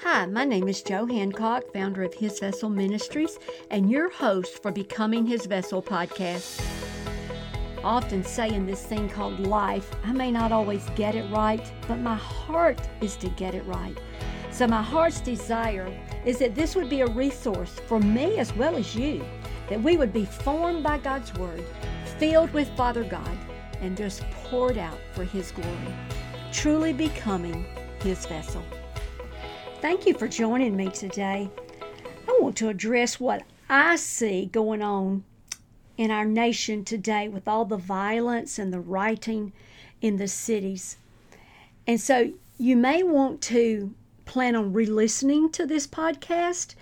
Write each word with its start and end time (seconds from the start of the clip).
Hi, 0.00 0.26
my 0.26 0.44
name 0.44 0.68
is 0.68 0.82
Joe 0.82 1.06
Hancock, 1.06 1.72
founder 1.72 2.02
of 2.02 2.14
His 2.14 2.38
Vessel 2.40 2.68
Ministries, 2.68 3.38
and 3.70 3.90
your 3.90 4.10
host 4.10 4.62
for 4.62 4.72
Becoming 4.72 5.26
His 5.26 5.46
Vessel 5.46 5.82
podcast. 5.82 6.64
Often 7.84 8.24
say 8.24 8.48
in 8.48 8.66
this 8.66 8.84
thing 8.84 9.08
called 9.08 9.40
life, 9.40 9.94
I 10.04 10.12
may 10.12 10.32
not 10.32 10.50
always 10.50 10.88
get 10.96 11.14
it 11.14 11.30
right, 11.30 11.72
but 11.86 11.98
my 11.98 12.16
heart 12.16 12.80
is 13.00 13.16
to 13.16 13.28
get 13.30 13.54
it 13.54 13.64
right. 13.66 13.96
So, 14.50 14.66
my 14.66 14.82
heart's 14.82 15.20
desire 15.20 15.92
is 16.24 16.38
that 16.38 16.54
this 16.54 16.74
would 16.74 16.88
be 16.88 17.02
a 17.02 17.06
resource 17.06 17.80
for 17.86 18.00
me 18.00 18.38
as 18.38 18.54
well 18.56 18.76
as 18.76 18.96
you, 18.96 19.24
that 19.68 19.82
we 19.82 19.96
would 19.96 20.12
be 20.12 20.24
formed 20.24 20.82
by 20.82 20.98
God's 20.98 21.32
Word, 21.34 21.64
filled 22.18 22.52
with 22.52 22.68
Father 22.76 23.04
God, 23.04 23.38
and 23.80 23.96
just 23.96 24.22
poured 24.30 24.78
out 24.78 24.98
for 25.12 25.24
His 25.24 25.50
glory, 25.52 25.94
truly 26.50 26.92
becoming 26.92 27.66
His 28.00 28.26
vessel. 28.26 28.62
Thank 29.82 30.06
you 30.06 30.14
for 30.14 30.28
joining 30.28 30.76
me 30.76 30.90
today. 30.90 31.50
I 32.28 32.38
want 32.40 32.56
to 32.58 32.68
address 32.68 33.18
what 33.18 33.42
I 33.68 33.96
see 33.96 34.46
going 34.46 34.80
on 34.80 35.24
in 35.98 36.12
our 36.12 36.24
nation 36.24 36.84
today 36.84 37.26
with 37.26 37.48
all 37.48 37.64
the 37.64 37.78
violence 37.78 38.60
and 38.60 38.72
the 38.72 38.78
rioting 38.78 39.52
in 40.00 40.18
the 40.18 40.28
cities. 40.28 40.98
And 41.84 42.00
so 42.00 42.32
you 42.58 42.76
may 42.76 43.02
want 43.02 43.40
to 43.42 43.92
plan 44.24 44.54
on 44.54 44.72
re 44.72 44.86
listening 44.86 45.50
to 45.50 45.66
this 45.66 45.88
podcast 45.88 46.76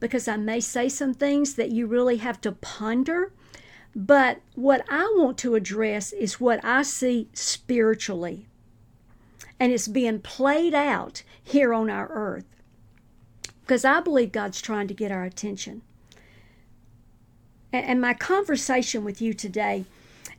because 0.00 0.26
I 0.26 0.38
may 0.38 0.60
say 0.60 0.88
some 0.88 1.12
things 1.12 1.56
that 1.56 1.72
you 1.72 1.86
really 1.86 2.16
have 2.16 2.40
to 2.40 2.52
ponder. 2.52 3.32
But 3.94 4.40
what 4.54 4.82
I 4.88 5.12
want 5.18 5.36
to 5.38 5.56
address 5.56 6.10
is 6.10 6.40
what 6.40 6.64
I 6.64 6.84
see 6.84 7.28
spiritually 7.34 8.46
and 9.58 9.72
it's 9.72 9.88
being 9.88 10.20
played 10.20 10.74
out 10.74 11.22
here 11.46 11.72
on 11.72 11.88
our 11.88 12.08
earth. 12.08 12.44
Because 13.60 13.84
I 13.84 14.00
believe 14.00 14.32
God's 14.32 14.60
trying 14.60 14.88
to 14.88 14.94
get 14.94 15.12
our 15.12 15.22
attention. 15.22 15.82
And 17.72 18.00
my 18.00 18.14
conversation 18.14 19.04
with 19.04 19.22
you 19.22 19.32
today, 19.32 19.84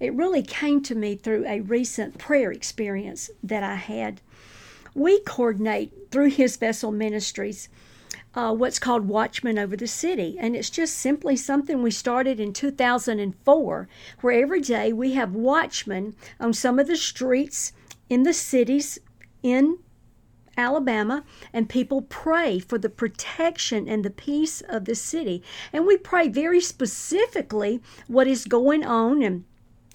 it 0.01 0.13
really 0.13 0.43
came 0.43 0.81
to 0.83 0.95
me 0.95 1.15
through 1.15 1.45
a 1.45 1.61
recent 1.61 2.17
prayer 2.17 2.51
experience 2.51 3.29
that 3.41 3.63
I 3.63 3.75
had. 3.75 4.19
We 4.93 5.21
coordinate 5.21 6.11
through 6.11 6.31
His 6.31 6.57
Vessel 6.57 6.91
Ministries 6.91 7.69
uh, 8.35 8.53
what's 8.53 8.79
called 8.79 9.07
Watchmen 9.07 9.57
Over 9.57 9.77
the 9.77 9.87
City. 9.87 10.35
And 10.37 10.55
it's 10.57 10.69
just 10.69 10.95
simply 10.97 11.37
something 11.37 11.81
we 11.81 11.91
started 11.91 12.39
in 12.39 12.51
2004, 12.51 13.87
where 14.19 14.43
every 14.43 14.61
day 14.61 14.91
we 14.91 15.13
have 15.13 15.33
watchmen 15.33 16.15
on 16.39 16.53
some 16.53 16.79
of 16.79 16.87
the 16.87 16.97
streets 16.97 17.71
in 18.09 18.23
the 18.23 18.33
cities 18.33 18.99
in 19.41 19.77
Alabama, 20.57 21.23
and 21.53 21.69
people 21.69 22.01
pray 22.01 22.59
for 22.59 22.77
the 22.77 22.89
protection 22.89 23.87
and 23.87 24.03
the 24.03 24.09
peace 24.09 24.61
of 24.61 24.85
the 24.85 24.95
city. 24.95 25.43
And 25.71 25.85
we 25.85 25.97
pray 25.97 26.27
very 26.27 26.59
specifically 26.59 27.81
what 28.07 28.27
is 28.27 28.45
going 28.45 28.83
on 28.83 29.21
and 29.21 29.45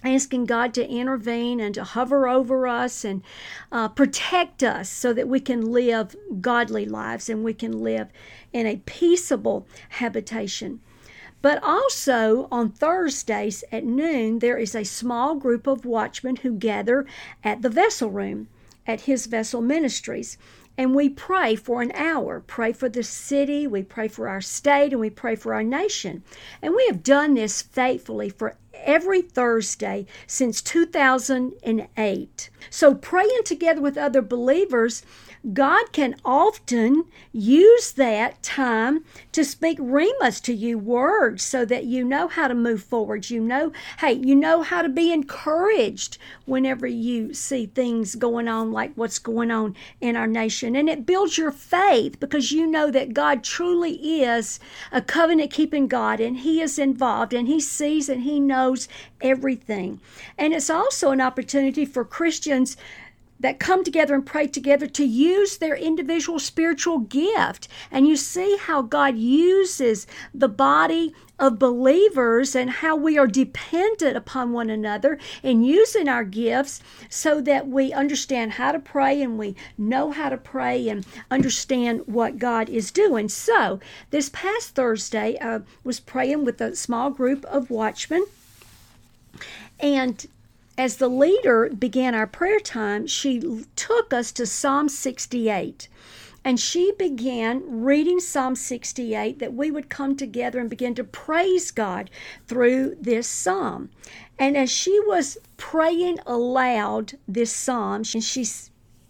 asking 0.05 0.47
God 0.47 0.75
to 0.75 0.89
intervene 0.89 1.61
and 1.61 1.75
to 1.75 1.85
hover 1.85 2.29
over 2.29 2.67
us 2.67 3.05
and 3.05 3.23
uh, 3.71 3.89
protect 3.89 4.63
us 4.63 4.89
so 4.89 5.13
that 5.13 5.29
we 5.29 5.41
can 5.41 5.73
live 5.73 6.17
godly 6.41 6.87
lives 6.87 7.29
and 7.29 7.45
we 7.45 7.55
can 7.55 7.83
live 7.83 8.09
in 8.53 8.67
a 8.67 8.83
peaceable 8.85 9.67
habitation. 9.91 10.81
But 11.41 11.63
also 11.63 12.47
on 12.53 12.71
Thursdays 12.71 13.65
at 13.73 13.85
noon, 13.85 14.39
there 14.39 14.57
is 14.57 14.77
a 14.77 14.85
small 14.85 15.35
group 15.35 15.67
of 15.67 15.85
watchmen 15.85 16.37
who 16.37 16.53
gather 16.53 17.05
at 17.43 17.63
the 17.63 17.69
vessel 17.69 18.11
room 18.11 18.49
at 18.87 19.03
His 19.03 19.27
Vessel 19.27 19.61
Ministries. 19.61 20.39
And 20.79 20.95
we 20.95 21.09
pray 21.09 21.55
for 21.55 21.83
an 21.83 21.93
hour, 21.93 22.41
pray 22.41 22.73
for 22.73 22.89
the 22.89 23.03
city, 23.03 23.67
we 23.67 23.83
pray 23.83 24.09
for 24.09 24.29
our 24.29 24.41
state, 24.41 24.93
and 24.93 25.01
we 25.01 25.11
pray 25.11 25.37
for 25.37 25.53
our 25.53 25.63
nation. 25.63 26.23
And 26.63 26.75
we 26.75 26.87
have 26.87 27.03
done 27.03 27.35
this 27.35 27.61
faithfully 27.61 28.31
for 28.31 28.57
every 28.75 29.21
Thursday 29.23 30.07
since 30.27 30.63
2008. 30.63 32.51
So, 32.71 32.95
praying 32.95 33.43
together 33.45 33.81
with 33.81 33.99
other 33.99 34.23
believers 34.23 35.03
God 35.53 35.93
can 35.93 36.15
often 36.25 37.05
use 37.33 37.93
that 37.93 38.41
time 38.45 39.05
to 39.33 39.45
speak 39.45 39.77
rhemas 39.81 40.41
to 40.43 40.55
you, 40.55 40.79
words, 40.79 41.43
so 41.43 41.65
that 41.65 41.85
you 41.85 42.05
know 42.05 42.29
how 42.29 42.47
to 42.47 42.55
move 42.55 42.85
forward. 42.85 43.29
You 43.29 43.41
know, 43.41 43.73
hey, 43.99 44.13
you 44.13 44.37
know 44.37 44.63
how 44.63 44.83
to 44.83 44.89
be 44.89 45.13
encouraged 45.13 46.17
whenever 46.45 46.87
you 46.87 47.35
see 47.35 47.67
things 47.67 48.15
going 48.15 48.47
on 48.47 48.71
like 48.71 48.93
what's 48.95 49.19
going 49.19 49.51
on 49.51 49.75
in 50.01 50.15
our 50.15 50.29
nation. 50.29 50.77
And 50.77 50.89
it 50.89 51.07
builds 51.07 51.37
your 51.37 51.51
faith 51.51 52.21
because 52.21 52.53
you 52.53 52.65
know 52.65 52.93
that 52.93 53.13
God 53.13 53.43
truly 53.43 54.23
is 54.23 54.61
a 54.93 55.03
covenant 55.03 55.51
keeping 55.51 55.89
God 55.89 56.21
and 56.21 56.39
He 56.39 56.61
is 56.61 56.79
involved 56.79 57.33
and 57.33 57.49
He 57.49 57.59
sees 57.59 58.09
and 58.09 58.23
He 58.23 58.39
knows 58.39 58.87
everything. 59.21 60.01
And 60.39 60.53
it's 60.53 60.71
also 60.71 61.11
an 61.11 61.21
opportunity 61.21 61.85
for 61.85 62.05
Christians 62.05 62.77
that 63.43 63.61
come 63.61 63.85
together 63.85 64.15
and 64.15 64.25
pray 64.25 64.47
together 64.47 64.87
to 64.87 65.05
use 65.05 65.59
their 65.59 65.77
individual 65.77 66.39
spiritual 66.39 66.99
gift. 66.99 67.69
And 67.91 68.09
you 68.09 68.17
see 68.17 68.57
how 68.59 68.83
God 68.83 69.19
uses 69.19 70.07
the 70.33 70.49
body 70.49 71.13
of 71.39 71.59
believers 71.59 72.55
and 72.55 72.71
how 72.71 72.95
we 72.95 73.19
are 73.19 73.27
dependent 73.27 74.17
upon 74.17 74.53
one 74.53 74.71
another 74.71 75.19
in 75.43 75.65
using 75.65 76.09
our 76.09 76.23
gifts 76.23 76.81
so 77.09 77.41
that 77.41 77.67
we 77.67 77.93
understand 77.93 78.53
how 78.53 78.71
to 78.71 78.79
pray 78.79 79.21
and 79.21 79.37
we 79.37 79.57
know 79.77 80.13
how 80.13 80.29
to 80.29 80.37
pray 80.37 80.89
and 80.89 81.05
understand 81.33 82.03
what 82.07 82.39
God 82.39 82.69
is 82.69 82.93
doing. 82.93 83.29
So, 83.29 83.81
this 84.11 84.29
past 84.29 84.77
Thursday, 84.77 85.37
I 85.41 85.63
was 85.83 85.99
praying 85.99 86.45
with 86.45 86.61
a 86.61 86.77
small 86.77 87.11
group 87.11 87.45
of 87.47 87.71
watchmen. 87.71 88.25
And 89.81 90.25
as 90.79 90.97
the 90.97 91.09
leader 91.09 91.69
began 91.69 92.15
our 92.15 92.27
prayer 92.27 92.61
time, 92.61 93.07
she 93.07 93.65
took 93.77 94.13
us 94.13 94.33
to 94.33 94.47
Psalm 94.47 94.89
68. 94.89 95.89
And 96.45 96.59
she 96.59 96.93
began 96.99 97.83
reading 97.83 98.19
Psalm 98.19 98.57
68 98.57 99.39
that 99.39 99.55
we 99.55 99.71
would 99.71 99.89
come 99.89 100.17
together 100.17 100.59
and 100.59 100.69
begin 100.69 100.95
to 100.97 101.05
praise 101.05 101.71
God 101.71 102.11
through 102.49 102.97
this 103.01 103.29
psalm. 103.29 103.91
And 104.39 104.57
as 104.57 104.71
she 104.71 104.99
was 105.01 105.39
praying 105.57 106.19
aloud 106.27 107.13
this 107.29 107.53
psalm, 107.53 108.03
she 108.03 108.45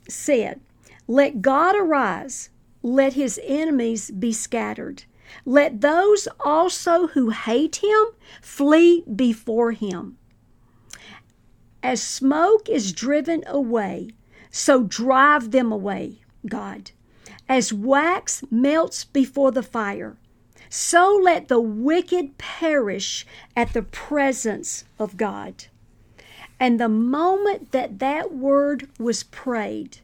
said, 0.08 0.60
Let 1.08 1.40
God 1.40 1.74
arise, 1.74 2.50
let 2.82 3.14
his 3.14 3.40
enemies 3.42 4.10
be 4.10 4.32
scattered. 4.32 5.04
Let 5.46 5.80
those 5.80 6.28
also 6.40 7.06
who 7.06 7.30
hate 7.30 7.76
him 7.76 8.04
flee 8.42 9.04
before 9.14 9.72
him. 9.72 10.18
As 11.82 12.00
smoke 12.00 12.68
is 12.68 12.92
driven 12.92 13.42
away, 13.46 14.10
so 14.50 14.84
drive 14.84 15.50
them 15.50 15.72
away, 15.72 16.20
God. 16.46 16.92
As 17.48 17.72
wax 17.72 18.44
melts 18.50 19.04
before 19.04 19.50
the 19.50 19.62
fire, 19.62 20.16
so 20.68 21.20
let 21.22 21.48
the 21.48 21.60
wicked 21.60 22.38
perish 22.38 23.26
at 23.56 23.72
the 23.72 23.82
presence 23.82 24.84
of 24.98 25.16
God. 25.16 25.66
And 26.60 26.78
the 26.78 26.88
moment 26.88 27.72
that 27.72 27.98
that 27.98 28.32
word 28.32 28.88
was 28.98 29.24
prayed, 29.24 29.98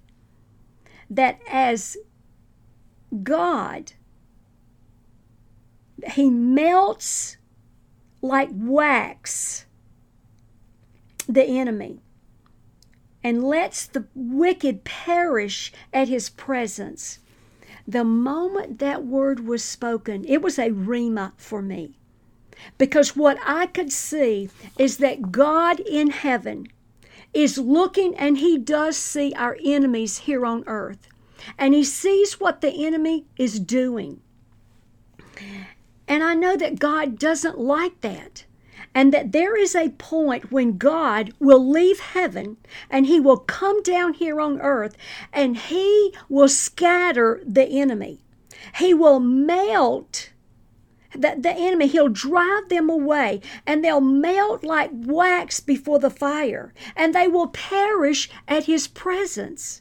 that 1.09 1.38
as 1.49 1.97
God, 3.22 3.93
He 6.15 6.28
melts 6.28 7.37
like 8.21 8.50
wax 8.53 9.67
the 11.28 11.44
enemy 11.44 12.00
and 13.22 13.44
lets 13.44 13.87
the 13.87 14.06
wicked 14.15 14.84
perish 14.84 15.72
at 15.93 16.09
his 16.09 16.31
presence. 16.31 17.19
The 17.87 18.05
moment 18.05 18.79
that 18.79 19.05
word 19.05 19.47
was 19.47 19.64
spoken, 19.64 20.25
it 20.26 20.43
was 20.43 20.58
a 20.58 20.70
rhema 20.70 21.32
for 21.37 21.61
me. 21.61 21.94
Because 22.76 23.14
what 23.14 23.38
I 23.44 23.67
could 23.67 23.93
see 23.93 24.50
is 24.79 24.99
that 24.99 25.31
God 25.31 25.81
in 25.81 26.11
heaven 26.11 26.69
is 27.35 27.58
looking 27.58 28.17
and 28.17 28.38
he 28.38 28.58
does 28.58 28.97
see 28.97 29.32
our 29.35 29.56
enemies 29.64 30.19
here 30.19 30.44
on 30.44 30.64
earth. 30.67 31.08
And 31.56 31.73
he 31.73 31.85
sees 31.85 32.41
what 32.41 32.61
the 32.61 32.87
enemy 32.87 33.26
is 33.37 33.61
doing. 33.61 34.20
And 36.08 36.25
I 36.25 36.35
know 36.35 36.56
that 36.56 36.79
God 36.79 37.19
doesn't 37.19 37.58
like 37.58 38.00
that 38.00 38.44
and 38.94 39.12
that 39.12 39.32
there 39.32 39.56
is 39.56 39.75
a 39.75 39.90
point 39.90 40.50
when 40.50 40.79
God 40.79 41.32
will 41.38 41.69
leave 41.69 42.00
heaven 42.00 42.56
and 42.90 43.06
he 43.06 43.20
will 43.20 43.38
come 43.38 43.82
down 43.82 44.14
here 44.14 44.40
on 44.40 44.61
earth 44.61 44.96
and 45.32 45.56
he 45.56 46.14
will 46.29 46.49
scatter 46.49 47.40
the 47.44 47.64
enemy. 47.64 48.20
He 48.76 48.94
will 48.94 49.20
melt 49.20 50.31
the, 51.12 51.37
the 51.38 51.52
enemy, 51.52 51.87
he'll 51.87 52.11
drive 52.11 52.69
them 52.69 52.90
away, 52.90 53.40
and 53.67 53.82
they'll 53.82 54.00
melt 54.00 54.62
like 54.62 54.91
wax 54.93 55.58
before 55.58 55.99
the 55.99 56.11
fire, 56.11 56.75
and 56.94 57.14
they 57.14 57.26
will 57.26 57.49
perish 57.49 58.29
at 58.46 58.64
his 58.64 58.87
presence. 58.87 59.81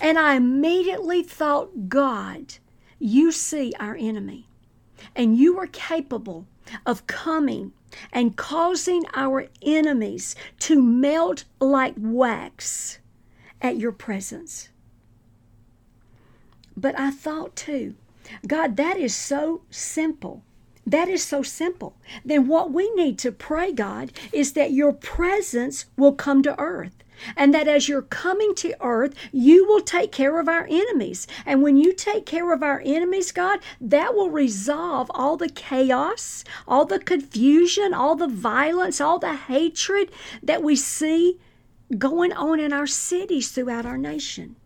And 0.00 0.18
I 0.18 0.34
immediately 0.34 1.22
thought, 1.22 1.88
God, 1.88 2.54
you 2.98 3.30
see 3.30 3.72
our 3.78 3.96
enemy 3.98 4.48
and 5.14 5.36
you 5.36 5.58
are 5.58 5.66
capable 5.66 6.46
of 6.84 7.06
coming 7.06 7.72
and 8.12 8.36
causing 8.36 9.04
our 9.14 9.46
enemies 9.62 10.36
to 10.60 10.82
melt 10.82 11.44
like 11.60 11.94
wax 11.96 12.98
at 13.60 13.76
your 13.76 13.92
presence. 13.92 14.68
But 16.76 16.98
I 16.98 17.10
thought 17.10 17.56
too, 17.56 17.94
God, 18.46 18.76
that 18.76 18.96
is 18.96 19.14
so 19.14 19.62
simple. 19.70 20.42
That 20.86 21.08
is 21.08 21.24
so 21.24 21.42
simple. 21.42 21.96
Then 22.24 22.46
what 22.46 22.70
we 22.70 22.92
need 22.94 23.18
to 23.20 23.32
pray, 23.32 23.72
God, 23.72 24.12
is 24.32 24.52
that 24.52 24.72
your 24.72 24.92
presence 24.92 25.86
will 25.96 26.12
come 26.12 26.42
to 26.42 26.58
earth. 26.60 26.95
And 27.36 27.54
that 27.54 27.68
as 27.68 27.88
you're 27.88 28.02
coming 28.02 28.54
to 28.56 28.74
earth, 28.80 29.14
you 29.32 29.66
will 29.66 29.80
take 29.80 30.12
care 30.12 30.38
of 30.38 30.48
our 30.48 30.66
enemies. 30.68 31.26
And 31.44 31.62
when 31.62 31.76
you 31.76 31.92
take 31.92 32.26
care 32.26 32.52
of 32.52 32.62
our 32.62 32.82
enemies, 32.84 33.32
God, 33.32 33.60
that 33.80 34.14
will 34.14 34.30
resolve 34.30 35.10
all 35.14 35.36
the 35.36 35.48
chaos, 35.48 36.44
all 36.66 36.84
the 36.84 36.98
confusion, 36.98 37.94
all 37.94 38.16
the 38.16 38.28
violence, 38.28 39.00
all 39.00 39.18
the 39.18 39.34
hatred 39.34 40.10
that 40.42 40.62
we 40.62 40.76
see 40.76 41.38
going 41.98 42.32
on 42.32 42.60
in 42.60 42.72
our 42.72 42.86
cities 42.86 43.50
throughout 43.50 43.86
our 43.86 43.98
nation. 43.98 44.56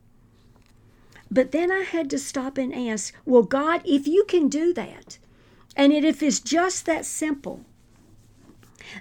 But 1.31 1.53
then 1.53 1.71
I 1.71 1.83
had 1.83 2.11
to 2.11 2.19
stop 2.19 2.59
and 2.59 2.75
ask, 2.75 3.15
well, 3.25 3.45
God, 3.45 3.83
if 3.85 4.09
you 4.09 4.25
can 4.25 4.49
do 4.49 4.75
that, 4.75 5.19
and 5.77 5.93
if 5.93 6.23
it's 6.23 6.41
just 6.41 6.87
that 6.87 7.05
simple, 7.05 7.61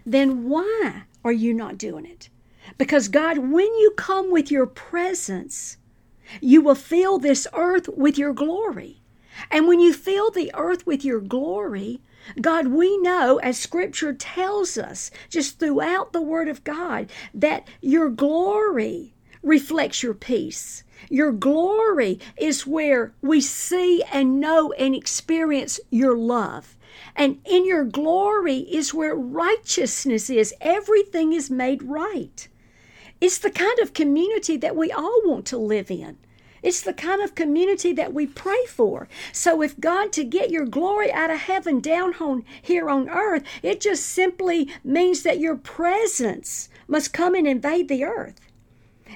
then 0.05 0.47
why 0.47 1.03
are 1.23 1.31
you 1.31 1.53
not 1.53 1.77
doing 1.77 2.05
it? 2.05 2.29
Because, 2.79 3.09
God, 3.09 3.37
when 3.39 3.67
you 3.75 3.93
come 3.97 4.31
with 4.31 4.49
your 4.49 4.65
presence, 4.65 5.75
you 6.39 6.61
will 6.61 6.75
fill 6.75 7.19
this 7.19 7.45
earth 7.53 7.89
with 7.89 8.17
your 8.17 8.33
glory. 8.33 9.01
And 9.51 9.67
when 9.67 9.81
you 9.81 9.93
fill 9.93 10.31
the 10.31 10.49
earth 10.55 10.87
with 10.87 11.03
your 11.03 11.19
glory, 11.19 11.99
God, 12.39 12.67
we 12.67 12.97
know, 12.99 13.37
as 13.39 13.59
Scripture 13.59 14.13
tells 14.13 14.77
us, 14.77 15.11
just 15.29 15.59
throughout 15.59 16.13
the 16.13 16.21
Word 16.21 16.47
of 16.47 16.63
God, 16.63 17.11
that 17.33 17.67
your 17.81 18.09
glory 18.09 19.13
reflects 19.43 20.01
your 20.01 20.13
peace. 20.13 20.83
Your 21.09 21.33
glory 21.33 22.19
is 22.37 22.65
where 22.65 23.13
we 23.21 23.41
see 23.41 24.03
and 24.11 24.39
know 24.39 24.71
and 24.73 24.95
experience 24.95 25.81
your 25.89 26.15
love. 26.15 26.77
And 27.15 27.39
in 27.45 27.65
your 27.65 27.83
glory 27.83 28.59
is 28.59 28.93
where 28.93 29.15
righteousness 29.15 30.29
is. 30.29 30.53
Everything 30.61 31.33
is 31.33 31.49
made 31.49 31.83
right. 31.83 32.47
It's 33.21 33.38
the 33.38 33.51
kind 33.51 33.80
of 33.80 33.94
community 33.94 34.57
that 34.57 34.75
we 34.75 34.92
all 34.92 35.21
want 35.25 35.45
to 35.48 35.57
live 35.57 35.92
in. 35.92 36.18
It's 36.62 36.81
the 36.81 36.94
kind 36.94 37.21
of 37.21 37.36
community 37.36 37.94
that 37.94 38.13
we 38.13 38.27
pray 38.27 38.66
for. 38.68 39.07
So, 39.31 39.62
if 39.62 39.80
God 39.80 40.12
to 40.13 40.24
get 40.24 40.50
your 40.50 40.66
glory 40.66 41.12
out 41.12 41.31
of 41.31 41.39
heaven 41.39 41.80
down 41.80 42.16
on 42.16 42.44
here 42.62 42.89
on 42.89 43.10
earth, 43.10 43.44
it 43.63 43.80
just 43.80 44.06
simply 44.06 44.69
means 44.83 45.24
that 45.24 45.39
your 45.39 45.56
presence 45.56 46.69
must 46.88 47.13
come 47.13 47.36
and 47.36 47.48
invade 47.48 47.88
the 47.88 48.04
earth. 48.04 48.39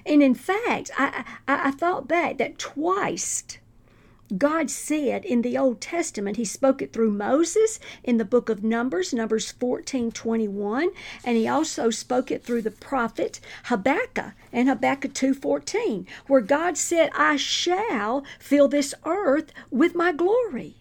And 0.06 0.24
in 0.24 0.36
fact, 0.36 0.92
I, 0.98 1.26
I, 1.48 1.68
I 1.68 1.72
thought 1.72 2.08
back 2.08 2.38
that 2.38 2.58
twice 2.58 3.44
God 4.38 4.72
said 4.72 5.26
in 5.26 5.42
the 5.42 5.58
Old 5.58 5.82
Testament, 5.82 6.38
He 6.38 6.46
spoke 6.46 6.82
it 6.82 6.94
through 6.94 7.12
Moses 7.12 7.80
in 8.04 8.18
the 8.18 8.26
book 8.26 8.50
of 8.50 8.64
Numbers, 8.64 9.14
Numbers 9.14 9.52
14 9.52 10.12
21, 10.12 10.90
and 11.24 11.38
He 11.38 11.48
also 11.48 11.90
spoke 11.90 12.32
it 12.32 12.44
through 12.44 12.62
the 12.62 12.72
prophet 12.72 13.40
Habakkuk 13.66 14.34
in 14.52 14.68
Habakkuk 14.68 15.14
2 15.14 15.34
14, 15.34 16.08
where 16.28 16.42
God 16.42 16.78
said, 16.78 17.10
I 17.16 17.36
shall 17.36 18.24
fill 18.40 18.68
this 18.68 18.94
earth 19.06 19.52
with 19.70 19.94
my 19.94 20.12
glory. 20.12 20.78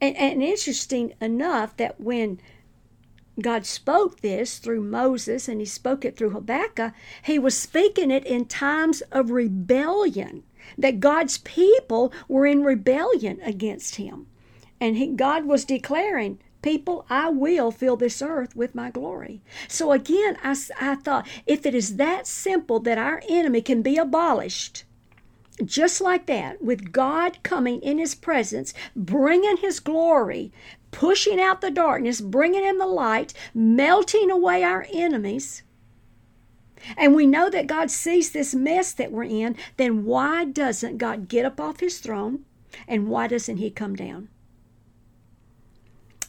And, 0.00 0.16
and 0.16 0.42
interesting 0.42 1.12
enough 1.20 1.76
that 1.76 2.00
when 2.00 2.40
God 3.40 3.64
spoke 3.64 4.20
this 4.20 4.58
through 4.58 4.82
Moses 4.82 5.48
and 5.48 5.60
he 5.60 5.66
spoke 5.66 6.04
it 6.04 6.16
through 6.16 6.30
Habakkuk, 6.30 6.92
he 7.22 7.38
was 7.38 7.56
speaking 7.56 8.10
it 8.10 8.26
in 8.26 8.44
times 8.44 9.00
of 9.12 9.30
rebellion, 9.30 10.42
that 10.78 11.00
God's 11.00 11.38
people 11.38 12.12
were 12.28 12.46
in 12.46 12.64
rebellion 12.64 13.40
against 13.42 13.96
him. 13.96 14.26
And 14.80 14.96
he, 14.96 15.08
God 15.08 15.44
was 15.44 15.64
declaring, 15.64 16.38
People, 16.62 17.04
I 17.10 17.28
will 17.28 17.72
fill 17.72 17.96
this 17.96 18.22
earth 18.22 18.54
with 18.54 18.74
my 18.74 18.90
glory. 18.90 19.42
So 19.66 19.90
again, 19.90 20.36
I, 20.44 20.56
I 20.80 20.94
thought, 20.94 21.26
if 21.44 21.66
it 21.66 21.74
is 21.74 21.96
that 21.96 22.26
simple 22.28 22.78
that 22.80 22.98
our 22.98 23.20
enemy 23.28 23.62
can 23.62 23.82
be 23.82 23.96
abolished, 23.96 24.84
just 25.64 26.00
like 26.00 26.26
that, 26.26 26.62
with 26.62 26.92
God 26.92 27.42
coming 27.42 27.80
in 27.80 27.98
His 27.98 28.14
presence, 28.14 28.72
bringing 28.94 29.56
His 29.56 29.80
glory, 29.80 30.52
pushing 30.92 31.40
out 31.40 31.60
the 31.60 31.70
darkness, 31.70 32.20
bringing 32.20 32.64
in 32.64 32.78
the 32.78 32.86
light, 32.86 33.34
melting 33.52 34.30
away 34.30 34.62
our 34.62 34.86
enemies, 34.92 35.64
and 36.96 37.14
we 37.14 37.26
know 37.26 37.48
that 37.50 37.66
God 37.66 37.90
sees 37.90 38.30
this 38.32 38.54
mess 38.54 38.92
that 38.92 39.12
we're 39.12 39.24
in, 39.24 39.56
then 39.76 40.04
why 40.04 40.44
doesn't 40.44 40.98
God 40.98 41.28
get 41.28 41.44
up 41.44 41.60
off 41.60 41.80
his 41.80 41.98
throne 41.98 42.44
and 42.88 43.08
why 43.08 43.28
doesn't 43.28 43.58
he 43.58 43.70
come 43.70 43.94
down? 43.94 44.28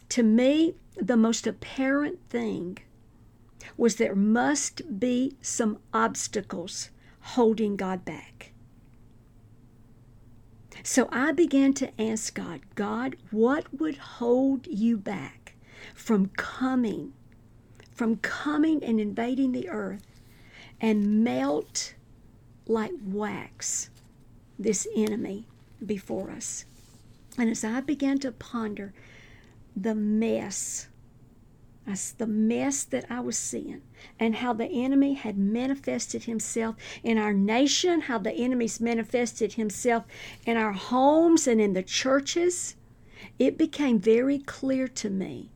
To 0.10 0.24
me, 0.24 0.76
the 0.96 1.18
most 1.18 1.48
apparent 1.48 2.20
thing 2.30 2.78
was 3.78 3.96
there 3.96 4.16
must 4.16 5.00
be 5.00 5.38
some 5.42 5.80
obstacles 5.94 6.92
holding 7.22 7.76
God 7.76 8.06
back. 8.06 8.52
So 10.84 11.08
I 11.12 11.32
began 11.32 11.74
to 11.76 12.02
ask 12.02 12.34
God, 12.34 12.62
God, 12.76 13.16
what 13.32 13.74
would 13.80 13.98
hold 13.98 14.68
you 14.68 14.98
back 14.98 15.56
from 15.96 16.28
coming, 16.36 17.14
from 17.92 18.18
coming 18.18 18.84
and 18.84 19.00
invading 19.00 19.54
the 19.54 19.70
earth 19.70 20.13
and 20.84 21.24
melt 21.24 21.96
like 22.68 22.92
wax 23.06 23.90
this 24.60 24.88
enemy 24.96 25.48
before 25.84 26.30
us? 26.30 26.66
And 27.38 27.50
as 27.50 27.64
I 27.64 27.82
began 27.82 28.20
to 28.20 28.32
ponder 28.32 28.94
the 29.76 29.96
mess 29.96 30.88
the 32.18 32.28
mess 32.28 32.84
that 32.86 33.06
I 33.10 33.20
was 33.20 33.38
seeing, 33.38 33.82
and 34.20 34.36
how 34.36 34.54
the 34.54 34.68
enemy 34.68 35.14
had 35.16 35.38
manifested 35.38 36.24
himself 36.24 36.76
in 37.04 37.18
our 37.18 37.34
nation, 37.34 38.02
how 38.02 38.20
the 38.20 38.32
enemy's 38.32 38.80
manifested 38.80 39.54
himself 39.54 40.06
in 40.46 40.56
our 40.56 40.72
homes 40.72 41.48
and 41.48 41.60
in 41.60 41.74
the 41.74 41.84
churches. 41.84 42.76
It 43.38 43.58
became 43.58 44.00
very 44.00 44.40
clear 44.40 44.88
to 44.88 45.10
me 45.10 45.50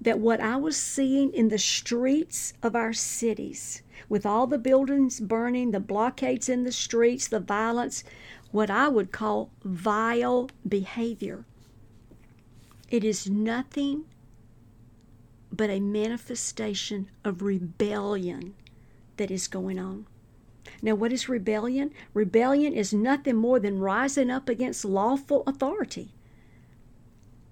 that 0.00 0.18
what 0.18 0.40
I 0.40 0.56
was 0.56 0.76
seeing 0.76 1.32
in 1.32 1.48
the 1.48 1.58
streets 1.58 2.52
of 2.62 2.76
our 2.76 2.92
cities, 2.92 3.81
with 4.08 4.26
all 4.26 4.46
the 4.46 4.58
buildings 4.58 5.20
burning, 5.20 5.70
the 5.70 5.80
blockades 5.80 6.48
in 6.48 6.64
the 6.64 6.72
streets, 6.72 7.28
the 7.28 7.40
violence, 7.40 8.04
what 8.50 8.70
I 8.70 8.88
would 8.88 9.12
call 9.12 9.50
vile 9.64 10.50
behavior, 10.68 11.44
it 12.90 13.04
is 13.04 13.28
nothing 13.28 14.04
but 15.50 15.70
a 15.70 15.80
manifestation 15.80 17.10
of 17.24 17.42
rebellion 17.42 18.54
that 19.16 19.30
is 19.30 19.48
going 19.48 19.78
on. 19.78 20.06
Now, 20.80 20.94
what 20.94 21.12
is 21.12 21.28
rebellion? 21.28 21.92
Rebellion 22.14 22.72
is 22.72 22.92
nothing 22.92 23.36
more 23.36 23.58
than 23.58 23.78
rising 23.78 24.30
up 24.30 24.48
against 24.48 24.84
lawful 24.84 25.42
authority. 25.46 26.12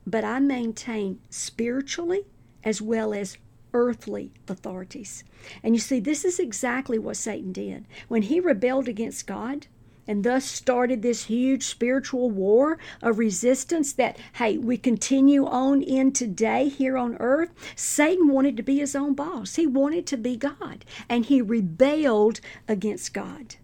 But 0.07 0.25
I 0.25 0.41
maintain 0.41 1.21
spiritually 1.29 2.27
as 2.65 2.83
well 2.83 3.15
as 3.15 3.39
earthly 3.73 4.33
authorities. 4.49 5.25
And 5.63 5.75
you 5.75 5.81
see, 5.81 6.01
this 6.01 6.25
is 6.25 6.39
exactly 6.39 6.99
what 6.99 7.17
Satan 7.17 7.53
did. 7.53 7.87
When 8.09 8.23
he 8.23 8.41
rebelled 8.41 8.89
against 8.89 9.27
God, 9.27 9.67
and 10.07 10.25
thus 10.25 10.45
started 10.45 11.03
this 11.03 11.27
huge 11.27 11.65
spiritual 11.65 12.31
war 12.31 12.79
of 13.01 13.19
resistance 13.19 13.93
that, 13.93 14.19
hey, 14.35 14.59
we 14.59 14.77
continue 14.77 15.47
on 15.47 15.83
in 15.83 16.11
today 16.11 16.69
here 16.69 16.97
on 16.97 17.17
earth. 17.21 17.51
Satan 17.77 18.29
wanted 18.29 18.57
to 18.57 18.63
be 18.65 18.79
his 18.79 18.97
own 18.97 19.15
boss, 19.15 19.55
he 19.55 19.69
wanted 19.69 20.07
to 20.09 20.17
be 20.17 20.37
God, 20.37 20.85
and 21.09 21.27
he 21.27 21.41
rebelled 21.41 22.41
against 22.67 23.15
God. 23.15 23.55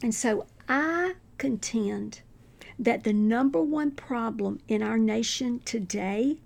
And 0.00 0.14
so 0.14 0.46
I 0.68 1.14
contend 1.38 2.20
that 2.78 3.04
the 3.04 3.12
number 3.12 3.60
one 3.60 3.90
problem 3.90 4.60
in 4.68 4.82
our 4.82 4.98
nation 4.98 5.60
today 5.64 6.38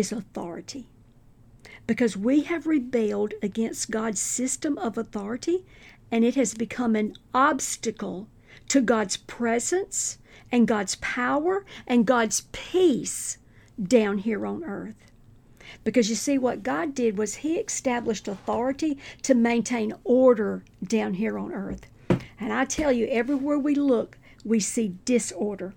is 0.00 0.10
authority 0.10 0.86
because 1.86 2.16
we 2.16 2.40
have 2.42 2.66
rebelled 2.66 3.34
against 3.42 3.90
God's 3.90 4.20
system 4.20 4.78
of 4.78 4.96
authority 4.96 5.66
and 6.10 6.24
it 6.24 6.34
has 6.36 6.54
become 6.54 6.96
an 6.96 7.14
obstacle 7.34 8.26
to 8.68 8.80
God's 8.80 9.18
presence 9.18 10.18
and 10.50 10.66
God's 10.66 10.94
power 10.96 11.66
and 11.86 12.06
God's 12.06 12.42
peace 12.52 13.36
down 13.80 14.18
here 14.18 14.46
on 14.46 14.64
earth. 14.64 14.96
Because 15.84 16.08
you 16.08 16.16
see, 16.16 16.38
what 16.38 16.62
God 16.62 16.94
did 16.94 17.18
was 17.18 17.36
He 17.36 17.56
established 17.56 18.26
authority 18.26 18.98
to 19.22 19.34
maintain 19.34 19.92
order 20.02 20.64
down 20.82 21.14
here 21.14 21.38
on 21.38 21.52
earth. 21.52 21.86
And 22.40 22.52
I 22.52 22.64
tell 22.64 22.90
you, 22.90 23.06
everywhere 23.06 23.58
we 23.58 23.74
look, 23.74 24.18
we 24.44 24.60
see 24.60 24.96
disorder. 25.04 25.74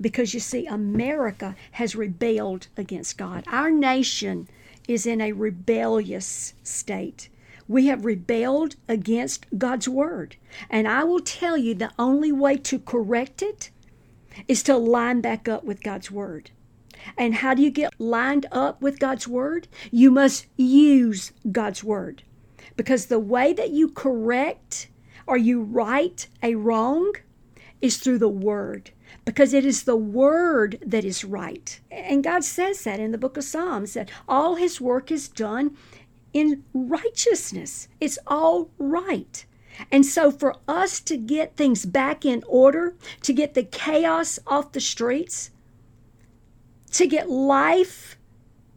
Because 0.00 0.32
you 0.32 0.40
see, 0.40 0.66
America 0.66 1.54
has 1.72 1.94
rebelled 1.94 2.68
against 2.76 3.18
God. 3.18 3.44
Our 3.48 3.70
nation 3.70 4.48
is 4.88 5.06
in 5.06 5.20
a 5.20 5.32
rebellious 5.32 6.54
state. 6.62 7.28
We 7.68 7.86
have 7.86 8.04
rebelled 8.04 8.76
against 8.88 9.46
God's 9.56 9.88
word. 9.88 10.36
And 10.68 10.88
I 10.88 11.04
will 11.04 11.20
tell 11.20 11.56
you 11.56 11.74
the 11.74 11.92
only 11.98 12.32
way 12.32 12.56
to 12.56 12.78
correct 12.78 13.42
it 13.42 13.70
is 14.48 14.62
to 14.64 14.76
line 14.76 15.20
back 15.20 15.48
up 15.48 15.64
with 15.64 15.82
God's 15.82 16.10
word. 16.10 16.50
And 17.16 17.36
how 17.36 17.54
do 17.54 17.62
you 17.62 17.70
get 17.70 17.92
lined 17.98 18.46
up 18.50 18.82
with 18.82 18.98
God's 18.98 19.28
word? 19.28 19.68
You 19.90 20.10
must 20.10 20.46
use 20.56 21.32
God's 21.50 21.84
word. 21.84 22.22
Because 22.76 23.06
the 23.06 23.18
way 23.18 23.52
that 23.52 23.70
you 23.70 23.88
correct 23.88 24.88
or 25.26 25.36
you 25.36 25.62
right 25.62 26.26
a 26.42 26.54
wrong 26.56 27.12
is 27.80 27.98
through 27.98 28.18
the 28.18 28.28
word. 28.28 28.90
Because 29.24 29.52
it 29.52 29.66
is 29.66 29.84
the 29.84 29.96
word 29.96 30.78
that 30.84 31.04
is 31.04 31.24
right. 31.24 31.80
And 31.90 32.24
God 32.24 32.42
says 32.42 32.84
that 32.84 33.00
in 33.00 33.12
the 33.12 33.18
book 33.18 33.36
of 33.36 33.44
Psalms 33.44 33.94
that 33.94 34.10
all 34.28 34.56
his 34.56 34.80
work 34.80 35.10
is 35.10 35.28
done 35.28 35.76
in 36.32 36.64
righteousness. 36.72 37.88
It's 38.00 38.18
all 38.26 38.70
right. 38.78 39.44
And 39.90 40.04
so, 40.04 40.30
for 40.30 40.56
us 40.68 41.00
to 41.00 41.16
get 41.16 41.56
things 41.56 41.86
back 41.86 42.24
in 42.24 42.42
order, 42.46 42.94
to 43.22 43.32
get 43.32 43.54
the 43.54 43.62
chaos 43.62 44.38
off 44.46 44.72
the 44.72 44.80
streets, 44.80 45.50
to 46.92 47.06
get 47.06 47.30
life 47.30 48.18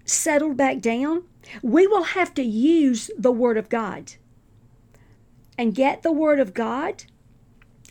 settled 0.06 0.58
back 0.58 0.80
down, 0.80 1.24
we 1.62 1.88
will 1.88 2.04
have 2.04 2.34
to 2.36 2.44
use 2.44 3.10
the 3.18 3.32
Word 3.32 3.58
of 3.58 3.70
God. 3.70 4.14
And 5.58 5.76
get 5.76 6.04
the 6.04 6.12
Word 6.12 6.40
of 6.40 6.54
God, 6.54 7.04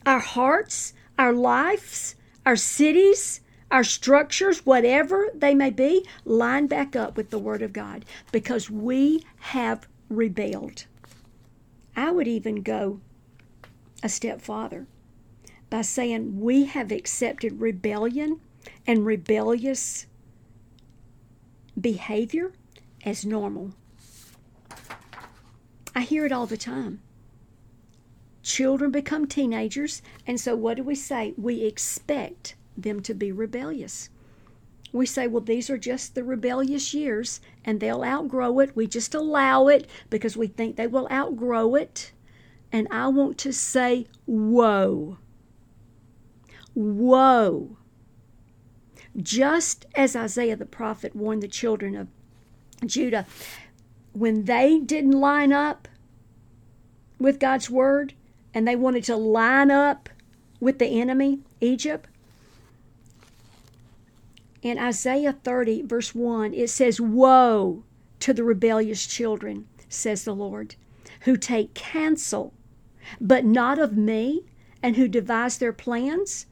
our 0.07 0.19
hearts, 0.19 0.95
our 1.19 1.33
lives, 1.33 2.17
our 2.45 2.57
cities, 2.57 3.41
our 3.71 3.85
structures, 3.85 4.67
whatever 4.67 5.29
they 5.35 5.55
may 5.55 5.71
be, 5.71 6.07
line 6.25 6.67
back 6.67 6.95
up 6.97 7.17
with 7.17 7.31
the 7.31 7.39
Word 7.39 7.63
of 7.63 7.73
God 7.73 8.05
because 8.31 8.71
we 8.71 9.25
have 9.39 9.87
rebelled. 10.09 10.87
I 11.97 12.11
would 12.11 12.29
even 12.29 12.63
go 12.63 13.01
a 14.03 14.09
step 14.09 14.41
farther 14.41 14.87
by 15.71 15.83
saying 15.83 16.41
we 16.41 16.65
have 16.67 16.93
accepted 16.93 17.61
rebellion 17.61 18.41
and 18.87 19.07
rebellious 19.07 20.07
behavior 21.81 22.53
as 23.05 23.25
normal. 23.25 23.73
I 25.95 26.03
hear 26.03 26.27
it 26.27 26.33
all 26.33 26.47
the 26.47 26.57
time. 26.57 27.01
Children 28.43 28.91
become 28.91 29.27
teenagers, 29.27 30.03
and 30.27 30.41
so 30.41 30.57
what 30.57 30.77
do 30.77 30.83
we 30.83 30.95
say? 30.95 31.33
We 31.37 31.63
expect 31.63 32.57
them 32.77 33.01
to 33.03 33.15
be 33.15 33.31
rebellious. 33.31 34.11
We 34.93 35.07
say, 35.07 35.27
well, 35.27 35.43
these 35.43 35.71
are 35.71 35.79
just 35.79 36.15
the 36.15 36.25
rebellious 36.25 36.93
years 36.93 37.41
and 37.65 37.81
they'll 37.81 38.05
outgrow 38.05 38.59
it. 38.59 38.77
We 38.77 38.87
just 38.87 39.15
allow 39.15 39.69
it 39.69 39.89
because 40.11 40.37
we 40.37 40.49
think 40.49 40.77
they 40.77 40.87
will 40.87 41.09
outgrow 41.11 41.75
it. 41.77 42.13
And 42.71 42.87
I 42.91 43.09
want 43.09 43.39
to 43.39 43.53
say, 43.53 44.07
woe. 44.27 45.17
Woe. 46.75 47.77
Just 49.17 49.87
as 49.95 50.15
Isaiah 50.15 50.57
the 50.57 50.67
prophet 50.67 51.17
warned 51.17 51.43
the 51.43 51.49
children 51.49 51.97
of 51.97 52.09
Judah, 52.85 53.27
when 54.13 54.45
they 54.45 54.79
didn't 54.79 55.13
line 55.13 55.53
up 55.53 55.89
with 57.19 57.39
God's 57.41 57.71
word 57.71 58.15
and 58.55 58.67
they 58.67 58.77
wanted 58.77 59.05
to 59.05 59.17
line 59.17 59.71
up 59.71 60.09
with 60.61 60.79
the 60.79 61.01
enemy, 61.01 61.41
Egypt, 61.61 62.09
in 64.63 64.79
Isaiah 64.79 65.33
30, 65.33 65.83
verse 65.83 66.15
1, 66.15 66.55
it 66.55 66.71
says, 66.71 67.01
Woe 67.01 67.83
to 68.21 68.33
the 68.33 68.45
rebellious 68.45 69.07
children, 69.07 69.67
says 69.89 70.25
the 70.25 70.35
Lord, 70.35 70.77
who 71.23 71.37
take 71.37 71.75
counsel, 71.75 72.55
but 73.21 73.45
not 73.45 73.81
of 73.81 73.97
me, 73.97 74.45
and 74.81 74.97
who 74.97 75.09
devise 75.09 75.59
their 75.59 75.73
plans, 75.73 76.47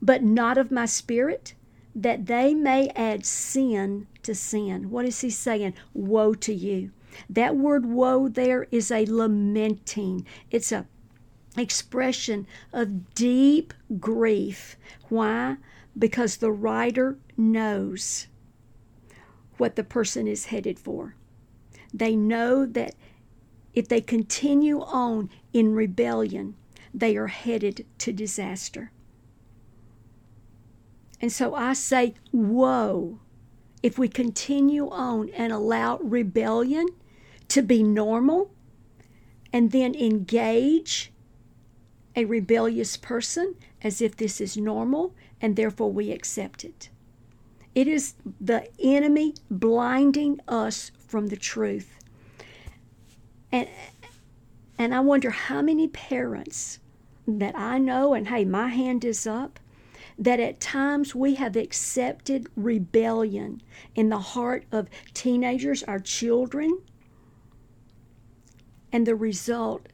but 0.00 0.22
not 0.22 0.56
of 0.56 0.70
my 0.70 0.86
spirit, 0.86 1.54
that 1.94 2.26
they 2.26 2.54
may 2.54 2.88
add 2.96 3.26
sin 3.26 4.06
to 4.22 4.34
sin. 4.34 4.90
What 4.90 5.04
is 5.04 5.20
he 5.20 5.30
saying? 5.30 5.74
Woe 5.92 6.32
to 6.34 6.54
you. 6.54 6.92
That 7.28 7.56
word 7.56 7.86
woe 7.86 8.28
there 8.28 8.66
is 8.70 8.90
a 8.90 9.04
lamenting. 9.04 10.26
It's 10.50 10.72
a 10.72 10.86
expression 11.56 12.46
of 12.72 13.14
deep 13.14 13.72
grief. 14.00 14.76
Why? 15.08 15.56
Because 15.96 16.36
the 16.36 16.52
writer 16.52 17.18
knows 17.36 18.26
what 19.56 19.76
the 19.76 19.84
person 19.84 20.26
is 20.26 20.46
headed 20.46 20.78
for. 20.78 21.14
They 21.92 22.16
know 22.16 22.66
that 22.66 22.94
if 23.72 23.88
they 23.88 24.00
continue 24.00 24.80
on 24.80 25.30
in 25.52 25.74
rebellion, 25.74 26.56
they 26.92 27.16
are 27.16 27.28
headed 27.28 27.86
to 27.98 28.12
disaster. 28.12 28.92
And 31.20 31.32
so 31.32 31.54
I 31.54 31.72
say, 31.72 32.14
woe, 32.32 33.20
if 33.82 33.98
we 33.98 34.08
continue 34.08 34.88
on 34.90 35.30
and 35.30 35.52
allow 35.52 35.98
rebellion 35.98 36.88
to 37.48 37.62
be 37.62 37.82
normal 37.82 38.50
and 39.52 39.70
then 39.70 39.94
engage 39.94 41.12
a 42.16 42.24
rebellious 42.24 42.96
person 42.96 43.54
as 43.82 44.00
if 44.00 44.16
this 44.16 44.40
is 44.40 44.56
normal 44.56 45.14
and 45.40 45.56
therefore 45.56 45.92
we 45.92 46.10
accept 46.10 46.64
it. 46.64 46.88
It 47.74 47.88
is 47.88 48.14
the 48.40 48.68
enemy 48.78 49.34
blinding 49.50 50.40
us 50.46 50.92
from 51.06 51.26
the 51.26 51.36
truth. 51.36 51.98
And, 53.50 53.68
and 54.78 54.94
I 54.94 55.00
wonder 55.00 55.30
how 55.30 55.60
many 55.60 55.88
parents 55.88 56.78
that 57.26 57.56
I 57.58 57.78
know, 57.78 58.14
and 58.14 58.28
hey, 58.28 58.44
my 58.44 58.68
hand 58.68 59.04
is 59.04 59.26
up, 59.26 59.58
that 60.18 60.38
at 60.38 60.60
times 60.60 61.14
we 61.14 61.34
have 61.34 61.56
accepted 61.56 62.48
rebellion 62.54 63.60
in 63.94 64.08
the 64.08 64.18
heart 64.18 64.64
of 64.70 64.88
teenagers, 65.12 65.82
our 65.84 65.98
children, 65.98 66.78
and 68.92 69.06
the 69.06 69.16
result 69.16 69.88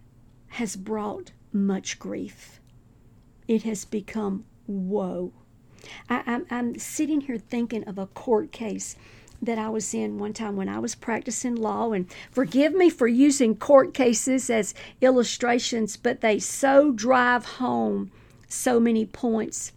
has 0.48 0.76
brought 0.76 1.32
much 1.52 1.98
grief. 1.98 2.60
It 3.48 3.62
has 3.64 3.84
become 3.84 4.44
woe. 4.66 5.32
I, 6.08 6.42
I'm 6.50 6.78
sitting 6.78 7.22
here 7.22 7.38
thinking 7.38 7.84
of 7.84 7.98
a 7.98 8.06
court 8.06 8.52
case 8.52 8.96
that 9.42 9.58
I 9.58 9.68
was 9.70 9.94
in 9.94 10.18
one 10.18 10.34
time 10.34 10.56
when 10.56 10.68
I 10.68 10.78
was 10.78 10.94
practicing 10.94 11.54
law. 11.54 11.92
And 11.92 12.06
forgive 12.30 12.74
me 12.74 12.90
for 12.90 13.06
using 13.08 13.56
court 13.56 13.94
cases 13.94 14.50
as 14.50 14.74
illustrations, 15.00 15.96
but 15.96 16.20
they 16.20 16.38
so 16.38 16.92
drive 16.92 17.44
home 17.44 18.10
so 18.48 18.78
many 18.78 19.06
points. 19.06 19.72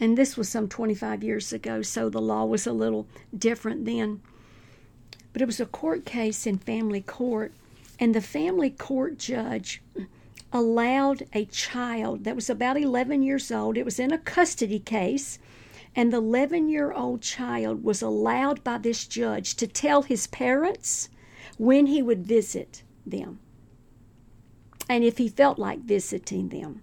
And 0.00 0.16
this 0.16 0.36
was 0.36 0.48
some 0.48 0.68
25 0.68 1.22
years 1.22 1.52
ago, 1.52 1.82
so 1.82 2.08
the 2.08 2.20
law 2.20 2.44
was 2.44 2.66
a 2.66 2.72
little 2.72 3.06
different 3.36 3.84
then. 3.84 4.22
But 5.32 5.42
it 5.42 5.46
was 5.46 5.60
a 5.60 5.66
court 5.66 6.04
case 6.04 6.46
in 6.46 6.58
family 6.58 7.00
court, 7.00 7.52
and 7.98 8.14
the 8.14 8.20
family 8.20 8.70
court 8.70 9.18
judge 9.18 9.82
allowed 10.54 11.24
a 11.32 11.44
child 11.46 12.22
that 12.22 12.36
was 12.36 12.48
about 12.48 12.80
11 12.80 13.24
years 13.24 13.50
old, 13.50 13.76
it 13.76 13.84
was 13.84 13.98
in 13.98 14.12
a 14.12 14.18
custody 14.18 14.78
case, 14.78 15.40
and 15.96 16.12
the 16.12 16.16
11 16.18 16.68
year 16.68 16.92
old 16.92 17.20
child 17.20 17.82
was 17.82 18.00
allowed 18.00 18.62
by 18.62 18.78
this 18.78 19.06
judge 19.06 19.56
to 19.56 19.66
tell 19.66 20.02
his 20.02 20.28
parents 20.28 21.08
when 21.58 21.86
he 21.86 22.00
would 22.00 22.24
visit 22.24 22.84
them 23.04 23.40
and 24.88 25.02
if 25.02 25.18
he 25.18 25.28
felt 25.28 25.58
like 25.58 25.80
visiting 25.80 26.48
them. 26.48 26.82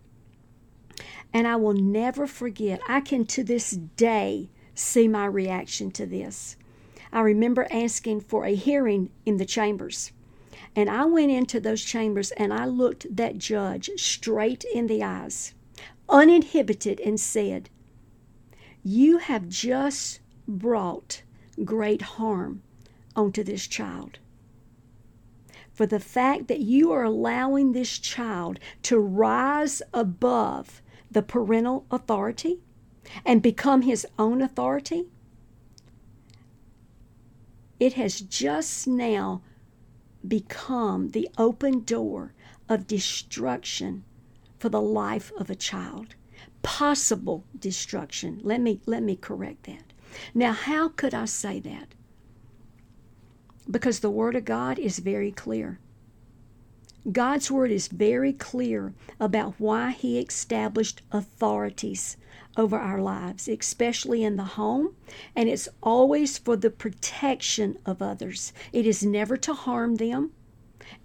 And 1.33 1.47
I 1.47 1.55
will 1.55 1.73
never 1.73 2.27
forget, 2.27 2.81
I 2.89 2.99
can 2.99 3.25
to 3.27 3.43
this 3.43 3.71
day 3.71 4.49
see 4.75 5.07
my 5.07 5.25
reaction 5.25 5.91
to 5.91 6.05
this. 6.05 6.57
I 7.13 7.21
remember 7.21 7.67
asking 7.71 8.21
for 8.21 8.45
a 8.45 8.55
hearing 8.55 9.11
in 9.25 9.37
the 9.37 9.45
chambers. 9.45 10.11
And 10.75 10.89
I 10.89 11.05
went 11.05 11.31
into 11.31 11.59
those 11.59 11.83
chambers 11.83 12.31
and 12.31 12.53
I 12.53 12.65
looked 12.65 13.15
that 13.15 13.37
judge 13.37 13.89
straight 13.97 14.63
in 14.73 14.87
the 14.87 15.03
eyes, 15.03 15.53
uninhibited, 16.07 16.99
and 17.01 17.19
said, 17.19 17.69
You 18.83 19.17
have 19.17 19.49
just 19.49 20.21
brought 20.47 21.23
great 21.65 22.01
harm 22.01 22.63
onto 23.15 23.43
this 23.43 23.67
child. 23.67 24.19
For 25.73 25.85
the 25.85 25.99
fact 25.99 26.47
that 26.47 26.59
you 26.59 26.91
are 26.91 27.03
allowing 27.03 27.71
this 27.71 27.97
child 27.97 28.59
to 28.83 28.99
rise 28.99 29.81
above 29.93 30.81
the 31.09 31.21
parental 31.21 31.85
authority 31.91 32.59
and 33.25 33.41
become 33.41 33.81
his 33.81 34.05
own 34.17 34.41
authority, 34.41 35.07
it 37.79 37.93
has 37.93 38.21
just 38.21 38.87
now 38.87 39.41
become 40.27 41.11
the 41.11 41.29
open 41.37 41.81
door 41.81 42.33
of 42.69 42.87
destruction 42.87 44.03
for 44.59 44.69
the 44.69 44.81
life 44.81 45.31
of 45.37 45.49
a 45.49 45.55
child. 45.55 46.15
Possible 46.61 47.43
destruction. 47.57 48.39
Let 48.43 48.61
me 48.61 48.79
let 48.85 49.01
me 49.03 49.15
correct 49.15 49.63
that. 49.63 49.93
Now, 50.33 50.53
how 50.53 50.89
could 50.89 51.13
I 51.13 51.25
say 51.25 51.59
that? 51.61 51.95
Because 53.69 53.99
the 53.99 54.09
word 54.09 54.35
of 54.35 54.45
God 54.45 54.77
is 54.77 54.99
very 54.99 55.31
clear. 55.31 55.79
God's 57.11 57.49
word 57.49 57.71
is 57.71 57.87
very 57.87 58.33
clear 58.33 58.93
about 59.19 59.55
why 59.57 59.91
he 59.91 60.19
established 60.19 61.01
authorities 61.11 62.15
over 62.57 62.77
our 62.77 62.99
lives, 62.99 63.47
especially 63.47 64.23
in 64.23 64.35
the 64.35 64.43
home, 64.43 64.95
and 65.35 65.47
it's 65.47 65.69
always 65.81 66.37
for 66.37 66.55
the 66.55 66.69
protection 66.69 67.77
of 67.85 68.01
others. 68.01 68.53
It 68.73 68.85
is 68.85 69.05
never 69.05 69.37
to 69.37 69.53
harm 69.53 69.95
them, 69.95 70.31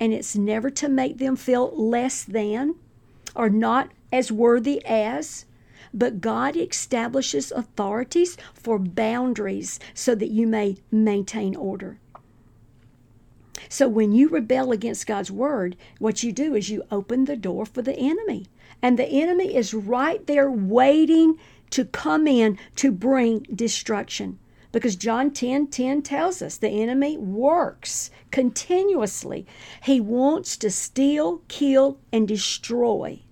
and 0.01 0.13
it's 0.13 0.37
never 0.37 0.71
to 0.71 0.89
make 0.89 1.19
them 1.19 1.37
feel 1.37 1.71
less 1.77 2.25
than 2.25 2.77
or 3.35 3.49
not 3.49 3.91
as 4.13 4.33
worthy 4.33 4.85
as. 4.85 5.45
But 5.95 6.21
God 6.21 6.57
establishes 6.57 7.53
authorities 7.53 8.37
for 8.53 8.79
boundaries 8.79 9.79
so 9.95 10.15
that 10.15 10.31
you 10.31 10.47
may 10.47 10.77
maintain 10.91 11.55
order. 11.55 11.99
So 13.69 13.89
when 13.89 14.13
you 14.13 14.29
rebel 14.29 14.73
against 14.73 15.07
God's 15.07 15.31
word, 15.31 15.77
what 15.99 16.23
you 16.23 16.33
do 16.33 16.55
is 16.55 16.71
you 16.71 16.83
open 16.91 17.25
the 17.25 17.37
door 17.37 17.67
for 17.67 17.83
the 17.83 17.97
enemy. 17.97 18.47
And 18.83 18.99
the 18.99 19.07
enemy 19.07 19.55
is 19.55 19.73
right 19.75 20.27
there 20.27 20.51
waiting 20.51 21.39
to 21.71 21.85
come 21.85 22.27
in 22.27 22.59
to 22.77 22.93
bring 22.93 23.41
destruction. 23.55 24.39
Because 24.73 24.97
John 24.97 25.31
10 25.31 25.69
10 25.69 26.03
tells 26.03 26.43
us 26.43 26.57
the 26.57 26.69
enemy 26.69 27.17
works 27.17 28.11
continuously. 28.31 29.47
He 29.83 30.01
wants 30.01 30.57
to 30.59 30.71
steal, 30.71 31.43
kill, 31.49 31.99
and 32.13 32.29
destroy 32.29 33.23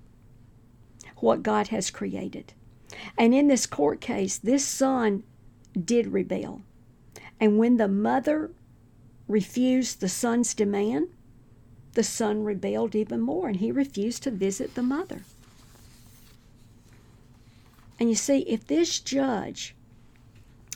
what 1.16 1.42
God 1.42 1.68
has 1.68 1.90
created. 1.90 2.54
And 3.18 3.34
in 3.34 3.48
this 3.48 3.66
court 3.66 4.00
case, 4.00 4.38
this 4.38 4.64
son 4.64 5.22
did 5.78 6.08
rebel. 6.08 6.62
And 7.40 7.58
when 7.58 7.76
the 7.76 7.88
mother 7.88 8.52
refused 9.28 10.00
the 10.00 10.08
son's 10.08 10.54
demand, 10.54 11.08
the 11.92 12.02
son 12.02 12.44
rebelled 12.44 12.94
even 12.94 13.20
more 13.20 13.48
and 13.48 13.56
he 13.56 13.70
refused 13.70 14.22
to 14.22 14.30
visit 14.30 14.74
the 14.74 14.82
mother. 14.82 15.22
And 17.98 18.08
you 18.08 18.16
see, 18.16 18.40
if 18.40 18.66
this 18.66 18.98
judge 18.98 19.74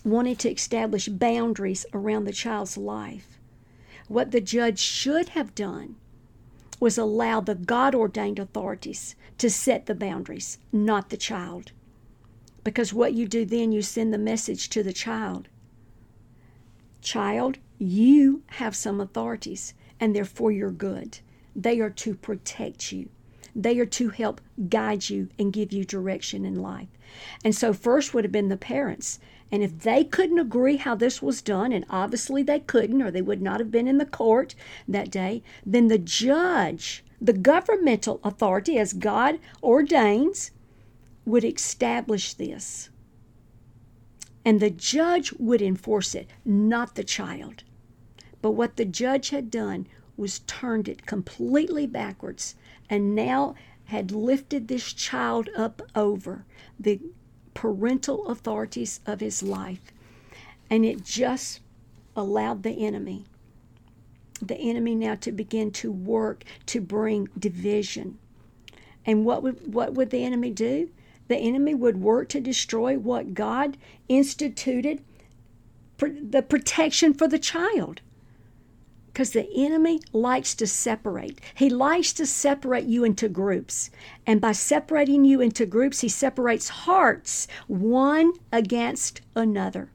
wanted 0.04 0.38
to 0.38 0.50
establish 0.50 1.08
boundaries 1.08 1.84
around 1.92 2.24
the 2.24 2.32
child's 2.32 2.76
life, 2.76 3.38
what 4.06 4.30
the 4.30 4.40
judge 4.40 4.78
should 4.78 5.30
have 5.30 5.54
done 5.54 5.96
was 6.80 6.96
allow 6.96 7.40
the 7.40 7.56
God 7.56 7.94
ordained 7.94 8.38
authorities 8.38 9.16
to 9.38 9.50
set 9.50 9.86
the 9.86 9.94
boundaries, 9.94 10.58
not 10.72 11.10
the 11.10 11.16
child. 11.16 11.72
Because 12.62 12.94
what 12.94 13.14
you 13.14 13.26
do 13.26 13.44
then, 13.44 13.72
you 13.72 13.82
send 13.82 14.14
the 14.14 14.18
message 14.18 14.68
to 14.70 14.82
the 14.82 14.92
child 14.92 15.48
Child, 17.00 17.58
you 17.78 18.42
have 18.46 18.74
some 18.74 19.00
authorities, 19.00 19.74
and 20.00 20.14
they're 20.14 20.24
for 20.24 20.50
your 20.50 20.70
good. 20.70 21.20
They 21.54 21.80
are 21.80 21.90
to 21.90 22.14
protect 22.14 22.92
you, 22.92 23.08
they 23.54 23.78
are 23.78 23.86
to 23.86 24.10
help 24.10 24.40
guide 24.68 25.08
you 25.08 25.28
and 25.38 25.52
give 25.52 25.72
you 25.72 25.84
direction 25.84 26.44
in 26.44 26.54
life. 26.54 26.88
And 27.44 27.54
so, 27.54 27.72
first 27.72 28.12
would 28.12 28.24
have 28.24 28.32
been 28.32 28.48
the 28.48 28.56
parents. 28.56 29.18
And 29.50 29.62
if 29.62 29.78
they 29.78 30.04
couldn't 30.04 30.38
agree 30.38 30.76
how 30.76 30.94
this 30.94 31.22
was 31.22 31.40
done, 31.40 31.72
and 31.72 31.86
obviously 31.88 32.42
they 32.42 32.60
couldn't, 32.60 33.00
or 33.00 33.10
they 33.10 33.22
would 33.22 33.40
not 33.40 33.60
have 33.60 33.70
been 33.70 33.88
in 33.88 33.96
the 33.96 34.04
court 34.04 34.54
that 34.86 35.10
day, 35.10 35.42
then 35.64 35.88
the 35.88 35.98
judge, 35.98 37.02
the 37.20 37.32
governmental 37.32 38.20
authority, 38.22 38.76
as 38.76 38.92
God 38.92 39.38
ordains, 39.62 40.50
would 41.24 41.44
establish 41.44 42.34
this 42.34 42.90
and 44.48 44.60
the 44.60 44.70
judge 44.70 45.30
would 45.34 45.60
enforce 45.60 46.14
it, 46.14 46.26
not 46.42 46.94
the 46.94 47.04
child. 47.04 47.64
But 48.42 48.52
what 48.52 48.76
the 48.76 48.84
judge 48.84 49.30
had 49.30 49.50
done 49.50 49.86
was 50.16 50.40
turned 50.40 50.88
it 50.88 51.06
completely 51.06 51.86
backwards 51.86 52.54
and 52.88 53.14
now 53.14 53.54
had 53.86 54.10
lifted 54.12 54.68
this 54.68 54.92
child 54.92 55.48
up 55.56 55.82
over 55.94 56.44
the 56.78 57.00
parental 57.54 58.26
authorities 58.28 59.00
of 59.06 59.20
his 59.20 59.42
life. 59.42 59.92
And 60.70 60.84
it 60.84 61.04
just 61.04 61.60
allowed 62.14 62.62
the 62.62 62.86
enemy, 62.86 63.24
the 64.42 64.56
enemy 64.56 64.94
now 64.94 65.14
to 65.16 65.32
begin 65.32 65.70
to 65.72 65.90
work 65.90 66.44
to 66.66 66.80
bring 66.80 67.28
division. 67.38 68.18
And 69.06 69.24
what 69.24 69.42
would, 69.42 69.72
what 69.72 69.94
would 69.94 70.10
the 70.10 70.24
enemy 70.24 70.50
do? 70.50 70.90
the 71.28 71.36
enemy 71.36 71.74
would 71.74 72.00
work 72.00 72.28
to 72.30 72.40
destroy 72.40 72.98
what 72.98 73.34
God 73.34 73.76
instituted 74.08 75.02
the 75.98 76.42
protection 76.42 77.14
for 77.14 77.28
the 77.28 77.38
child. 77.38 78.00
Because 79.18 79.32
the 79.32 79.50
enemy 79.52 79.98
likes 80.12 80.54
to 80.54 80.64
separate. 80.68 81.40
He 81.52 81.68
likes 81.68 82.12
to 82.12 82.24
separate 82.24 82.84
you 82.84 83.02
into 83.02 83.28
groups. 83.28 83.90
And 84.24 84.40
by 84.40 84.52
separating 84.52 85.24
you 85.24 85.40
into 85.40 85.66
groups, 85.66 86.02
he 86.02 86.08
separates 86.08 86.68
hearts 86.68 87.48
one 87.66 88.34
against 88.52 89.20
another. 89.34 89.90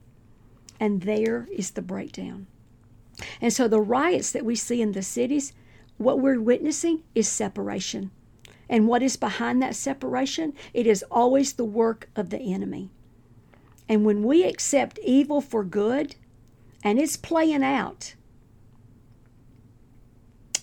And 0.78 1.04
there 1.04 1.48
is 1.50 1.70
the 1.70 1.80
breakdown. 1.80 2.48
And 3.40 3.50
so 3.50 3.66
the 3.66 3.80
riots 3.80 4.30
that 4.30 4.44
we 4.44 4.54
see 4.56 4.82
in 4.82 4.92
the 4.92 5.00
cities, 5.00 5.54
what 5.96 6.20
we're 6.20 6.38
witnessing 6.38 7.02
is 7.14 7.26
separation. 7.26 8.10
And 8.68 8.86
what 8.86 9.02
is 9.02 9.16
behind 9.16 9.62
that 9.62 9.74
separation? 9.74 10.52
It 10.74 10.86
is 10.86 11.02
always 11.10 11.54
the 11.54 11.64
work 11.64 12.10
of 12.14 12.28
the 12.28 12.40
enemy. 12.40 12.90
And 13.88 14.04
when 14.04 14.22
we 14.22 14.44
accept 14.44 14.98
evil 15.02 15.40
for 15.40 15.64
good, 15.64 16.14
and 16.82 16.98
it's 16.98 17.16
playing 17.16 17.64
out, 17.64 18.16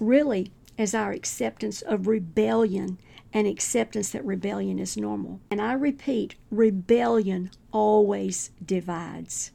really, 0.02 0.52
as 0.78 0.94
our 0.94 1.12
acceptance 1.12 1.82
of 1.82 2.08
rebellion 2.08 2.98
and 3.32 3.48
acceptance 3.48 4.12
that 4.12 4.26
rebellion 4.26 4.80
is 4.80 4.98
normal. 4.98 5.40
And 5.50 5.62
I 5.62 5.74
repeat, 5.74 6.36
rebellion 6.50 7.52
always 7.72 8.52
divides 8.66 9.52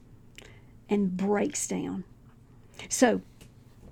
and 0.89 1.17
breaks 1.17 1.67
down. 1.67 2.05
So 2.89 3.21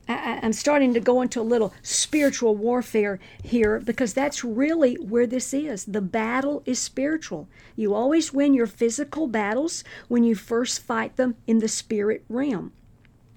I, 0.09 0.38
am 0.43 0.53
starting 0.53 0.95
to 0.95 1.01
go 1.01 1.23
into 1.23 1.40
a 1.40 1.43
little 1.43 1.73
spiritual 1.83 2.57
warfare 2.57 3.19
here 3.43 3.81
because 3.81 4.14
that's 4.14 4.45
really 4.45 4.95
where 4.97 5.27
this 5.27 5.55
is. 5.55 5.85
The 5.87 6.03
battle 6.03 6.62
is 6.67 6.79
spiritual. 6.79 7.49
You 7.75 7.95
always 7.95 8.33
win 8.33 8.55
your 8.55 8.67
physical 8.67 9.27
battles 9.27 9.83
when 10.09 10.23
you 10.23 10.35
first 10.35 10.83
fight 10.83 11.17
them 11.17 11.37
in 11.47 11.59
the 11.59 11.69
spirit 11.69 12.25
realm. 12.29 12.73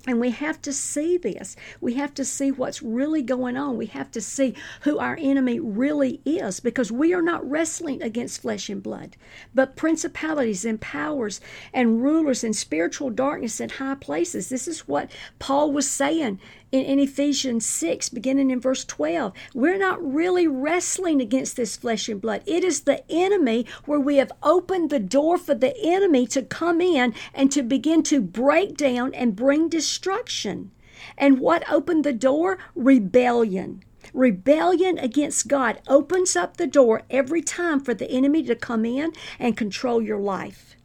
And 0.07 0.21
we 0.21 0.31
have 0.31 0.61
to 0.61 0.71
see 0.71 1.17
this. 1.17 1.57
We 1.81 1.95
have 1.95 2.13
to 2.13 2.23
see 2.23 2.49
what's 2.49 2.81
really 2.81 3.21
going 3.21 3.57
on. 3.57 3.75
We 3.75 3.87
have 3.87 4.09
to 4.11 4.21
see 4.21 4.55
who 4.81 4.99
our 4.99 5.17
enemy 5.19 5.59
really 5.59 6.21
is 6.23 6.61
because 6.61 6.93
we 6.93 7.13
are 7.13 7.21
not 7.21 7.47
wrestling 7.47 8.01
against 8.01 8.41
flesh 8.41 8.69
and 8.69 8.81
blood, 8.81 9.17
but 9.53 9.75
principalities 9.75 10.63
and 10.63 10.79
powers 10.79 11.41
and 11.73 12.01
rulers 12.01 12.41
and 12.45 12.55
spiritual 12.55 13.09
darkness 13.09 13.59
in 13.59 13.67
high 13.67 13.95
places. 13.95 14.47
This 14.47 14.65
is 14.65 14.87
what 14.87 15.11
Paul 15.39 15.73
was 15.73 15.91
saying 15.91 16.39
in, 16.71 16.83
in 16.83 16.99
Ephesians 16.99 17.65
6, 17.65 18.09
beginning 18.09 18.51
in 18.51 18.59
verse 18.59 18.83
12. 18.85 19.33
We're 19.53 19.77
not 19.77 20.03
really 20.03 20.47
wrestling 20.47 21.21
against 21.21 21.55
this 21.55 21.75
flesh 21.75 22.09
and 22.09 22.21
blood. 22.21 22.43
It 22.45 22.63
is 22.63 22.81
the 22.81 23.03
enemy 23.11 23.65
where 23.85 23.99
we 23.99 24.17
have 24.17 24.31
opened 24.43 24.89
the 24.89 24.99
door 24.99 25.37
for 25.37 25.55
the 25.55 25.75
enemy 25.81 26.27
to 26.27 26.41
come 26.41 26.81
in 26.81 27.13
and 27.33 27.51
to 27.51 27.63
begin 27.63 28.03
to 28.03 28.21
break 28.21 28.77
down 28.77 29.13
and 29.13 29.35
bring 29.35 29.69
destruction. 29.69 30.71
And 31.17 31.39
what 31.39 31.69
opened 31.71 32.03
the 32.03 32.13
door? 32.13 32.57
Rebellion. 32.75 33.83
Rebellion 34.13 34.97
against 34.97 35.47
God 35.47 35.81
opens 35.87 36.35
up 36.35 36.57
the 36.57 36.67
door 36.67 37.03
every 37.09 37.41
time 37.41 37.79
for 37.79 37.93
the 37.93 38.09
enemy 38.09 38.41
to 38.43 38.55
come 38.55 38.85
in 38.85 39.13
and 39.37 39.57
control 39.57 40.01
your 40.01 40.19
life. 40.19 40.75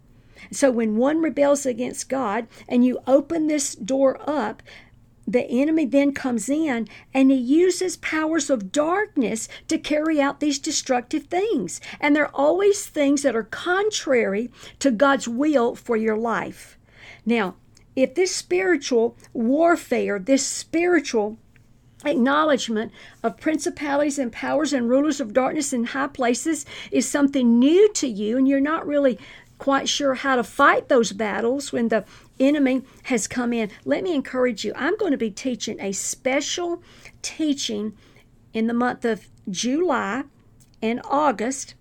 So 0.51 0.71
when 0.71 0.97
one 0.97 1.23
rebels 1.23 1.65
against 1.65 2.09
God 2.09 2.47
and 2.69 2.85
you 2.85 2.99
open 3.07 3.47
this 3.47 3.75
door 3.75 4.19
up, 4.29 4.63
the 5.27 5.45
enemy 5.45 5.87
then 5.87 6.13
comes 6.13 6.49
in 6.49 6.89
and 7.15 7.31
he 7.31 7.37
uses 7.37 7.97
powers 7.97 8.51
of 8.51 8.73
darkness 8.73 9.49
to 9.69 9.79
carry 9.79 10.21
out 10.21 10.41
these 10.41 10.59
destructive 10.59 11.25
things. 11.25 11.81
And 12.01 12.15
they're 12.15 12.35
always 12.35 12.87
things 12.87 13.23
that 13.23 13.37
are 13.37 13.45
contrary 13.45 14.51
to 14.81 14.91
God's 14.91 15.29
will 15.29 15.75
for 15.75 15.97
your 15.97 16.17
life. 16.17 16.77
Now, 17.25 17.57
if 17.95 18.15
this 18.15 18.35
spiritual 18.35 19.17
warfare, 19.33 20.19
this 20.19 20.47
spiritual 20.47 21.39
acknowledgement 22.05 22.93
of 23.23 23.39
principalities 23.39 24.19
and 24.19 24.33
powers 24.33 24.73
and 24.73 24.89
rulers 24.89 25.21
of 25.21 25.33
darkness 25.33 25.73
in 25.73 25.85
high 25.85 26.09
places 26.09 26.67
is 26.91 27.09
something 27.09 27.59
new 27.59 27.93
to 27.93 28.09
you 28.09 28.37
and 28.37 28.49
you're 28.49 28.61
not 28.61 28.87
really 28.87 29.19
quite 29.63 29.89
sure 29.89 30.15
how 30.15 30.35
to 30.35 30.43
fight 30.43 30.89
those 30.89 31.13
battles 31.13 31.71
when 31.71 31.87
the 31.87 32.05
enemy 32.41 32.83
has 33.05 33.29
come 33.29 33.53
in, 33.53 33.71
let 33.85 34.03
me 34.03 34.13
encourage 34.13 34.65
you. 34.65 34.73
I'm 34.75 34.97
going 34.97 35.13
to 35.13 35.17
be 35.17 35.31
teaching 35.31 35.81
a 35.81 35.93
special 35.93 36.83
teaching 37.23 37.97
in 38.53 38.67
the 38.67 38.75
month 38.75 39.05
of 39.05 39.29
July 39.49 40.25
and 40.83 41.01
August, 41.05 41.77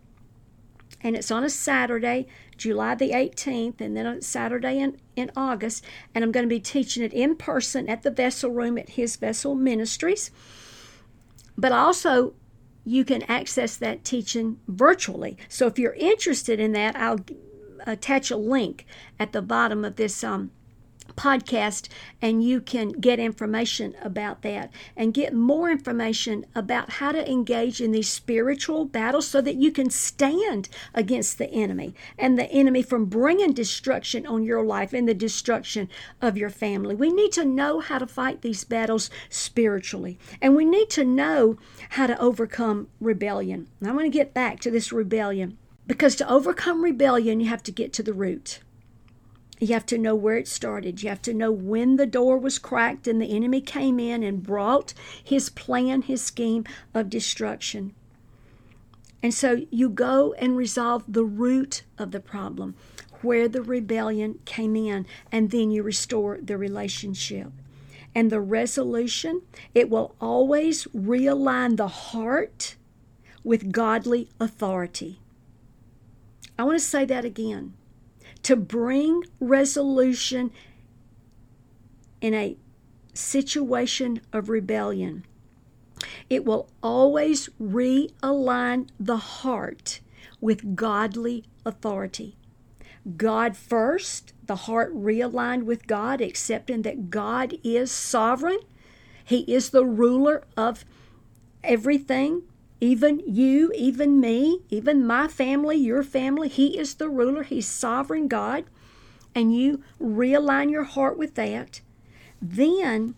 and 1.02 1.16
it's 1.16 1.32
on 1.32 1.44
a 1.44 1.50
Saturday, 1.50 2.28
July 2.56 2.94
the 2.94 3.14
18th, 3.14 3.82
and 3.82 3.98
then 3.98 4.06
a 4.06 4.22
Saturday 4.22 4.78
in, 4.78 5.00
in 5.16 5.32
August. 5.36 5.84
And 6.14 6.24
I'm 6.24 6.32
going 6.32 6.46
to 6.46 6.56
be 6.56 6.60
teaching 6.60 7.02
it 7.02 7.14
in 7.14 7.36
person 7.36 7.90
at 7.90 8.04
the 8.04 8.12
Vessel 8.12 8.52
Room 8.52 8.78
at 8.78 8.90
His 8.90 9.16
Vessel 9.16 9.56
Ministries. 9.56 10.30
But 11.58 11.72
also, 11.72 12.36
you 12.86 13.04
can 13.04 13.24
access 13.24 13.76
that 13.78 14.04
teaching 14.04 14.60
virtually. 14.68 15.36
So 15.50 15.66
if 15.66 15.80
you're 15.80 15.94
interested 15.94 16.60
in 16.60 16.74
that, 16.74 16.96
I'll 16.96 17.18
attach 17.86 18.32
a 18.32 18.38
link 18.38 18.86
at 19.20 19.32
the 19.32 19.42
bottom 19.42 19.84
of 19.86 19.96
this 19.96 20.24
um, 20.24 20.52
podcast 21.12 21.88
and 22.22 22.44
you 22.44 22.62
can 22.62 22.90
get 22.90 23.20
information 23.20 23.96
about 24.02 24.42
that 24.42 24.72
and 24.96 25.14
get 25.14 25.34
more 25.34 25.70
information 25.70 26.46
about 26.56 26.92
how 26.92 27.12
to 27.12 27.30
engage 27.30 27.82
in 27.82 27.92
these 27.92 28.10
spiritual 28.10 28.86
battles 28.86 29.28
so 29.28 29.42
that 29.42 29.56
you 29.56 29.72
can 29.72 29.90
stand 29.90 30.70
against 30.94 31.38
the 31.38 31.50
enemy 31.52 31.94
and 32.18 32.38
the 32.38 32.52
enemy 32.52 32.82
from 32.82 33.06
bringing 33.06 33.54
destruction 33.54 34.26
on 34.26 34.44
your 34.44 34.64
life 34.64 34.94
and 34.94 35.08
the 35.08 35.14
destruction 35.14 35.90
of 36.22 36.38
your 36.38 36.50
family. 36.50 36.96
We 36.96 37.12
need 37.12 37.32
to 37.34 37.46
know 37.46 37.80
how 37.80 38.00
to 38.00 38.08
fight 38.08 38.42
these 38.42 38.64
battles 38.64 39.10
spiritually 39.30 40.18
and 40.42 40.56
we 40.56 40.66
need 40.66 40.90
to 40.92 41.04
know 41.04 41.58
how 41.90 42.08
to 42.08 42.20
overcome 42.20 42.88
rebellion. 43.00 43.68
I 43.84 43.92
want 43.92 44.06
to 44.06 44.10
get 44.10 44.34
back 44.34 44.60
to 44.62 44.72
this 44.72 44.92
rebellion 44.92 45.58
because 45.88 46.16
to 46.18 46.30
overcome 46.30 46.84
rebellion, 46.84 47.40
you 47.40 47.48
have 47.48 47.64
to 47.64 47.72
get 47.72 47.94
to 47.94 48.04
the 48.04 48.14
root. 48.14 48.60
You 49.60 49.74
have 49.74 49.86
to 49.88 49.98
know 49.98 50.16
where 50.16 50.38
it 50.38 50.48
started. 50.48 51.04
You 51.04 51.10
have 51.10 51.22
to 51.22 51.34
know 51.34 51.52
when 51.52 51.98
the 51.98 52.08
door 52.08 52.38
was 52.38 52.58
cracked 52.58 53.08
and 53.08 53.22
the 53.22 53.36
enemy 53.36 53.62
came 53.62 54.00
in 54.00 54.24
and 54.24 54.42
brought 54.42 54.96
his 55.24 55.50
plan, 55.50 56.02
his 56.02 56.22
scheme 56.22 56.66
of 56.96 57.10
destruction. 57.10 57.94
And 59.22 59.34
so 59.34 59.62
you 59.70 59.90
go 59.90 60.34
and 60.34 60.58
resolve 60.58 61.04
the 61.08 61.24
root 61.24 61.84
of 62.00 62.10
the 62.10 62.20
problem, 62.20 62.76
where 63.22 63.48
the 63.48 63.62
rebellion 63.62 64.40
came 64.46 64.76
in, 64.76 65.06
and 65.32 65.52
then 65.52 65.70
you 65.70 65.84
restore 65.84 66.40
the 66.42 66.58
relationship. 66.58 67.52
And 68.16 68.32
the 68.32 68.42
resolution, 68.42 69.44
it 69.76 69.92
will 69.92 70.16
always 70.20 70.86
realign 70.86 71.78
the 71.78 71.88
heart 71.88 72.76
with 73.44 73.72
godly 73.72 74.28
authority. 74.40 75.21
I 76.62 76.64
want 76.64 76.78
to 76.78 76.86
say 76.86 77.06
that 77.06 77.26
again 77.26 77.74
to 78.44 78.56
bring 78.56 79.24
resolution 79.40 80.52
in 82.22 82.36
a 82.36 82.56
situation 83.16 84.22
of 84.32 84.48
rebellion. 84.48 85.26
It 86.30 86.46
will 86.46 86.70
always 86.84 87.50
realign 87.60 88.90
the 89.00 89.18
heart 89.18 90.02
with 90.40 90.76
godly 90.76 91.46
authority. 91.66 92.38
God 93.18 93.58
first, 93.58 94.34
the 94.46 94.56
heart 94.56 94.96
realigned 94.96 95.64
with 95.64 95.88
God, 95.88 96.22
accepting 96.22 96.84
that 96.84 97.10
God 97.10 97.56
is 97.64 97.92
sovereign. 97.92 98.60
He 99.26 99.52
is 99.52 99.72
the 99.72 99.84
ruler 99.84 100.44
of 100.56 100.86
everything 101.64 102.44
even 102.82 103.22
you, 103.28 103.72
even 103.76 104.20
me, 104.20 104.62
even 104.70 105.06
my 105.06 105.28
family, 105.28 105.78
your 105.78 106.04
family. 106.04 106.50
He 106.50 106.78
is 106.78 106.96
the 106.96 107.08
ruler, 107.08 107.44
He's 107.44 107.68
sovereign 107.68 108.28
God. 108.28 108.66
And 109.34 109.56
you 109.56 109.84
realign 110.02 110.70
your 110.70 110.84
heart 110.84 111.18
with 111.18 111.36
that. 111.36 111.80
Then 112.42 113.16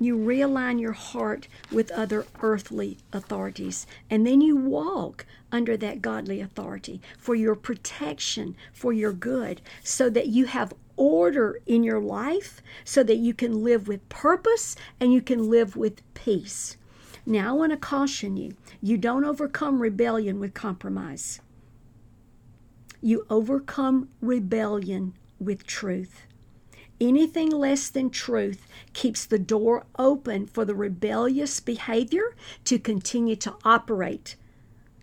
you 0.00 0.18
realign 0.18 0.80
your 0.80 0.92
heart 0.92 1.46
with 1.70 1.92
other 1.92 2.26
earthly 2.42 2.98
authorities. 3.12 3.86
And 4.10 4.26
then 4.26 4.40
you 4.40 4.56
walk 4.56 5.24
under 5.52 5.76
that 5.76 6.02
godly 6.02 6.40
authority 6.40 7.00
for 7.16 7.34
your 7.34 7.54
protection, 7.54 8.56
for 8.72 8.92
your 8.92 9.12
good, 9.12 9.62
so 9.84 10.10
that 10.10 10.26
you 10.26 10.46
have 10.46 10.74
order 10.96 11.60
in 11.66 11.84
your 11.84 12.00
life, 12.00 12.60
so 12.84 13.02
that 13.04 13.16
you 13.16 13.32
can 13.32 13.62
live 13.62 13.86
with 13.86 14.06
purpose 14.08 14.74
and 14.98 15.12
you 15.12 15.22
can 15.22 15.48
live 15.48 15.76
with 15.76 16.02
peace. 16.14 16.76
Now, 17.24 17.50
I 17.50 17.52
want 17.52 17.70
to 17.70 17.76
caution 17.76 18.36
you 18.36 18.56
you 18.80 18.98
don't 18.98 19.24
overcome 19.24 19.80
rebellion 19.80 20.40
with 20.40 20.54
compromise, 20.54 21.40
you 23.00 23.26
overcome 23.30 24.08
rebellion 24.20 25.14
with 25.38 25.66
truth. 25.66 26.22
Anything 27.00 27.50
less 27.50 27.90
than 27.90 28.10
truth 28.10 28.66
keeps 28.92 29.24
the 29.24 29.38
door 29.38 29.86
open 29.98 30.46
for 30.46 30.64
the 30.64 30.74
rebellious 30.74 31.58
behavior 31.58 32.36
to 32.64 32.78
continue 32.78 33.34
to 33.36 33.54
operate. 33.64 34.36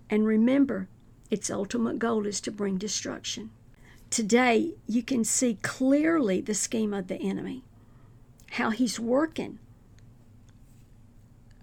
And 0.09 0.25
remember, 0.25 0.87
its 1.29 1.49
ultimate 1.49 1.99
goal 1.99 2.25
is 2.25 2.39
to 2.41 2.51
bring 2.51 2.77
destruction. 2.77 3.49
Today, 4.09 4.75
you 4.87 5.03
can 5.03 5.23
see 5.23 5.55
clearly 5.61 6.39
the 6.41 6.53
scheme 6.53 6.93
of 6.93 7.07
the 7.07 7.17
enemy, 7.17 7.63
how 8.51 8.69
he's 8.69 8.99
working 8.99 9.59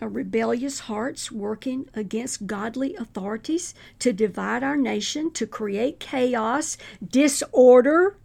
rebellious 0.00 0.80
hearts 0.80 1.32
working 1.32 1.88
against 1.94 2.46
godly 2.46 2.94
authorities 2.96 3.74
to 3.98 4.12
divide 4.12 4.62
our 4.62 4.76
nation, 4.76 5.30
to 5.32 5.46
create 5.46 6.00
chaos, 6.00 6.76
disorder 7.06 8.16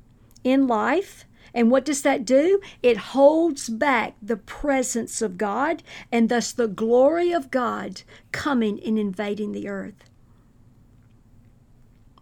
in 0.44 0.68
life. 0.68 1.26
And 1.54 1.72
what 1.72 1.86
does 1.86 2.02
that 2.02 2.26
do? 2.26 2.62
It 2.82 2.98
holds 2.98 3.70
back 3.70 4.16
the 4.22 4.38
presence 4.38 5.22
of 5.22 5.38
God 5.38 5.84
and 6.12 6.30
thus 6.30 6.52
the 6.52 6.68
glory 6.68 7.32
of 7.32 7.52
God 7.52 8.04
coming 8.32 8.80
and 8.86 8.98
invading 8.98 9.52
the 9.52 9.68
earth. 9.68 10.10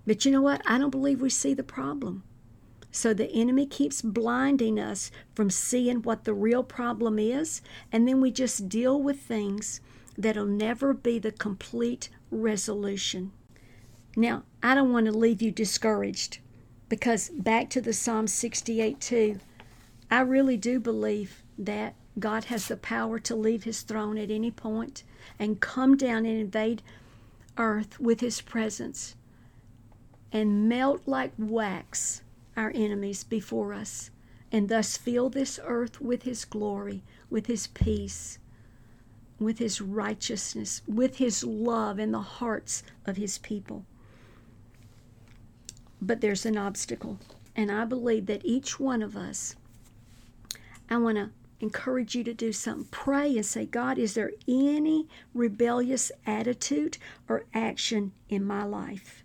But 0.06 0.26
you 0.26 0.32
know 0.32 0.42
what? 0.42 0.62
I 0.66 0.80
don't 0.80 0.90
believe 0.90 1.22
we 1.22 1.30
see 1.30 1.54
the 1.54 1.64
problem. 1.64 2.24
So 2.92 3.14
the 3.14 3.32
enemy 3.32 3.66
keeps 3.66 4.02
blinding 4.02 4.80
us 4.80 5.12
from 5.36 5.50
seeing 5.50 6.02
what 6.02 6.24
the 6.24 6.34
real 6.34 6.64
problem 6.64 7.20
is, 7.20 7.62
and 7.92 8.08
then 8.08 8.20
we 8.20 8.32
just 8.32 8.68
deal 8.68 9.02
with 9.02 9.20
things 9.20 9.80
that'll 10.18 10.46
never 10.46 10.94
be 10.94 11.20
the 11.20 11.32
complete 11.32 12.10
resolution. 12.32 13.32
Now, 14.16 14.44
I 14.64 14.76
don't 14.76 14.92
want 14.92 15.06
to 15.06 15.12
leave 15.12 15.42
you 15.42 15.52
discouraged 15.52 16.40
because 16.90 17.30
back 17.30 17.70
to 17.70 17.82
the 17.82 17.94
Psalm 17.94 18.28
68 18.28 19.00
2, 19.00 19.40
I 20.10 20.22
really 20.22 20.58
do 20.58 20.80
believe 20.80 21.44
that 21.58 21.94
God 22.18 22.46
has 22.46 22.68
the 22.68 22.76
power 22.76 23.20
to 23.20 23.36
leave 23.36 23.64
his 23.64 23.84
throne 23.84 24.18
at 24.18 24.32
any 24.32 24.52
point 24.52 25.04
and 25.38 25.62
come 25.62 25.96
down 25.96 26.26
and 26.26 26.40
invade 26.40 26.82
earth 27.58 28.00
with 28.00 28.20
his 28.20 28.42
presence 28.42 29.16
and 30.32 30.68
melt 30.68 31.02
like 31.06 31.32
wax 31.38 32.24
our 32.56 32.72
enemies 32.76 33.24
before 33.24 33.74
us, 33.74 34.10
and 34.52 34.70
thus 34.70 34.98
fill 34.98 35.30
this 35.30 35.60
earth 35.64 36.02
with 36.02 36.24
His 36.24 36.46
glory, 36.46 37.04
with 37.30 37.48
His 37.48 37.68
peace, 37.68 38.40
with 39.40 39.60
His 39.60 39.80
righteousness, 39.80 40.82
with 40.88 41.18
His 41.18 41.44
love 41.44 42.00
in 42.00 42.12
the 42.12 42.20
hearts 42.20 42.84
of 43.06 43.18
His 43.18 43.38
people. 43.38 43.86
But 46.02 46.22
there's 46.22 46.46
an 46.46 46.58
obstacle, 46.58 47.20
and 47.56 47.72
I 47.72 47.86
believe 47.86 48.26
that 48.28 48.46
each 48.46 48.80
one 48.80 49.02
of 49.02 49.16
us, 49.16 49.56
I 50.90 50.98
want 50.98 51.18
to 51.18 51.30
encourage 51.60 52.16
you 52.16 52.24
to 52.24 52.34
do 52.34 52.54
something. 52.54 52.88
Pray 52.90 53.36
and 53.36 53.46
say, 53.46 53.66
God, 53.66 53.98
is 53.98 54.14
there 54.14 54.32
any 54.48 55.08
rebellious 55.34 56.12
attitude 56.26 56.98
or 57.28 57.46
action 57.54 58.14
in 58.30 58.46
my 58.46 58.64
life? 58.64 59.24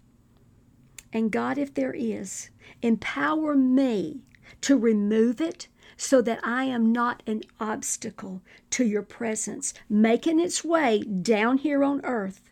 And 1.13 1.31
God, 1.31 1.59
if 1.59 1.73
there 1.75 1.93
is, 1.93 2.51
empower 2.83 3.55
me 3.55 4.21
to 4.63 4.77
remove 4.77 5.41
it 5.41 5.69
so 5.97 6.21
that 6.23 6.41
I 6.43 6.65
am 6.65 6.93
not 6.93 7.23
an 7.27 7.43
obstacle 7.61 8.43
to 8.71 8.85
your 8.85 9.03
presence, 9.03 9.75
making 9.89 10.41
its 10.41 10.65
way 10.65 11.03
down 11.03 11.59
here 11.59 11.85
on 11.85 12.05
earth 12.05 12.51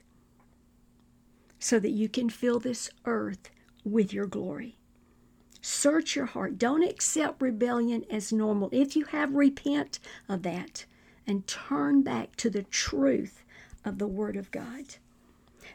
so 1.59 1.79
that 1.79 1.91
you 1.91 2.09
can 2.09 2.29
fill 2.29 2.59
this 2.59 2.91
earth 3.05 3.51
with 3.85 4.13
your 4.13 4.27
glory. 4.27 4.77
Search 5.61 6.17
your 6.17 6.27
heart. 6.27 6.59
Don't 6.59 6.83
accept 6.83 7.41
rebellion 7.41 8.05
as 8.11 8.33
normal. 8.33 8.69
If 8.73 8.97
you 8.97 9.05
have, 9.07 9.33
repent 9.33 10.01
of 10.29 10.43
that 10.43 10.87
and 11.25 11.47
turn 11.47 12.03
back 12.03 12.35
to 12.37 12.51
the 12.51 12.65
truth 12.65 13.45
of 13.85 13.99
the 13.99 14.09
Word 14.09 14.37
of 14.37 14.51
God. 14.51 14.97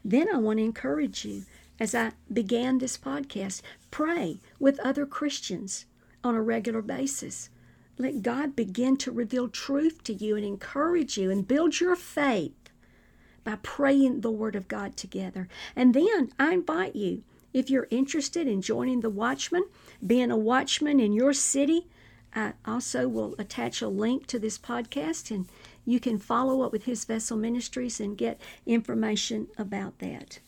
Then 0.04 0.28
I 0.34 0.38
want 0.38 0.60
to 0.60 0.66
encourage 0.66 1.24
you 1.24 1.44
as 1.80 1.94
I 1.94 2.12
began 2.32 2.78
this 2.78 2.98
podcast, 2.98 3.62
pray 3.92 4.40
with 4.60 4.80
other 4.80 5.06
Christians 5.06 5.86
on 6.24 6.36
a 6.36 6.42
regular 6.42 6.82
basis. 6.82 7.50
Let 7.98 8.22
God 8.22 8.56
begin 8.56 8.98
to 8.98 9.12
reveal 9.12 9.48
truth 9.48 10.04
to 10.04 10.14
you 10.14 10.36
and 10.36 10.46
encourage 10.46 11.18
you 11.18 11.32
and 11.32 11.48
build 11.48 11.80
your 11.80 11.96
faith 11.96 12.54
by 13.44 13.58
praying 13.64 14.22
the 14.22 14.32
Word 14.32 14.56
of 14.56 14.68
God 14.68 14.98
together. 14.98 15.48
And 15.76 15.94
then 15.94 16.32
I 16.38 16.54
invite 16.54 16.96
you, 16.96 17.24
if 17.54 17.70
you're 17.70 17.88
interested 17.90 18.48
in 18.48 18.62
joining 18.62 19.00
the 19.00 19.10
Watchman, 19.10 19.64
being 20.06 20.32
a 20.32 20.38
watchman 20.38 21.00
in 21.00 21.14
your 21.14 21.34
city, 21.34 21.88
I 22.36 22.54
also 22.66 23.08
will 23.08 23.36
attach 23.40 23.82
a 23.82 23.88
link 23.88 24.28
to 24.28 24.38
this 24.38 24.58
podcast. 24.60 25.32
And 25.32 25.48
you 25.86 26.00
can 26.00 26.20
follow 26.20 26.62
up 26.62 26.72
with 26.72 26.84
His 26.84 27.06
Vessel 27.06 27.38
Ministries 27.38 28.00
and 28.00 28.18
get 28.18 28.40
information 28.66 29.48
about 29.58 30.00
that. 30.00 30.40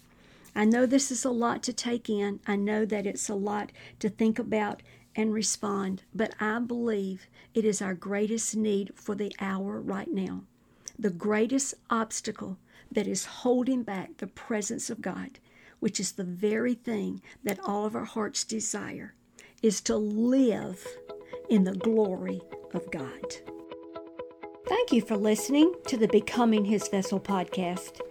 I 0.59 0.65
know 0.65 0.85
this 0.85 1.09
is 1.09 1.23
a 1.23 1.29
lot 1.29 1.63
to 1.63 1.71
take 1.71 2.09
in. 2.09 2.41
I 2.45 2.57
know 2.57 2.83
that 2.83 3.05
it's 3.05 3.29
a 3.29 3.33
lot 3.33 3.71
to 3.99 4.09
think 4.09 4.37
about 4.37 4.81
and 5.15 5.33
respond, 5.33 6.03
but 6.13 6.33
I 6.37 6.59
believe 6.59 7.27
it 7.53 7.63
is 7.63 7.81
our 7.81 7.93
greatest 7.93 8.57
need 8.57 8.91
for 8.93 9.15
the 9.15 9.33
hour 9.39 9.79
right 9.79 10.11
now. 10.11 10.43
The 10.99 11.11
greatest 11.11 11.75
obstacle 11.89 12.57
that 12.91 13.07
is 13.07 13.23
holding 13.23 13.83
back 13.83 14.17
the 14.17 14.27
presence 14.27 14.89
of 14.89 14.99
God, 14.99 15.39
which 15.79 15.97
is 15.97 16.11
the 16.11 16.25
very 16.25 16.73
thing 16.73 17.21
that 17.41 17.61
all 17.63 17.85
of 17.85 17.95
our 17.95 18.03
hearts 18.03 18.43
desire, 18.43 19.13
is 19.63 19.79
to 19.79 19.95
live 19.95 20.85
in 21.49 21.63
the 21.63 21.75
glory 21.75 22.41
of 22.73 22.91
God. 22.91 23.37
Thank 24.67 24.91
you 24.91 25.01
for 25.03 25.15
listening 25.15 25.73
to 25.87 25.95
the 25.95 26.09
Becoming 26.09 26.65
His 26.65 26.89
Vessel 26.89 27.21
podcast. 27.21 28.01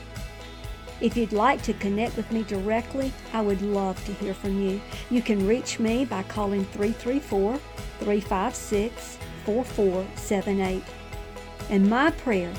If 1.01 1.17
you'd 1.17 1.33
like 1.33 1.61
to 1.63 1.73
connect 1.73 2.15
with 2.15 2.31
me 2.31 2.43
directly, 2.43 3.11
I 3.33 3.41
would 3.41 3.61
love 3.61 4.03
to 4.05 4.13
hear 4.13 4.33
from 4.33 4.61
you. 4.61 4.79
You 5.09 5.21
can 5.21 5.45
reach 5.45 5.77
me 5.79 6.05
by 6.05 6.23
calling 6.23 6.63
334 6.65 7.59
356 7.99 9.17
4478. 9.45 10.83
And 11.69 11.89
my 11.89 12.11
prayer 12.11 12.53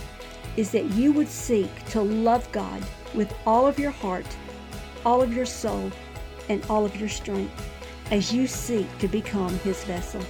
is 0.57 0.71
that 0.71 0.85
you 0.93 1.12
would 1.12 1.29
seek 1.29 1.71
to 1.91 2.03
love 2.03 2.51
God 2.53 2.83
with 3.15 3.35
all 3.47 3.67
of 3.67 3.79
your 3.79 3.91
heart, 3.91 4.27
all 5.05 5.23
of 5.23 5.33
your 5.33 5.47
soul, 5.47 5.91
and 6.49 6.65
all 6.69 6.85
of 6.85 6.97
your 6.97 7.09
strength 7.09 7.71
as 8.11 8.33
you 8.33 8.47
seek 8.47 8.87
to 8.99 9.09
become 9.09 9.59
His 9.61 9.83
vessel. 9.85 10.23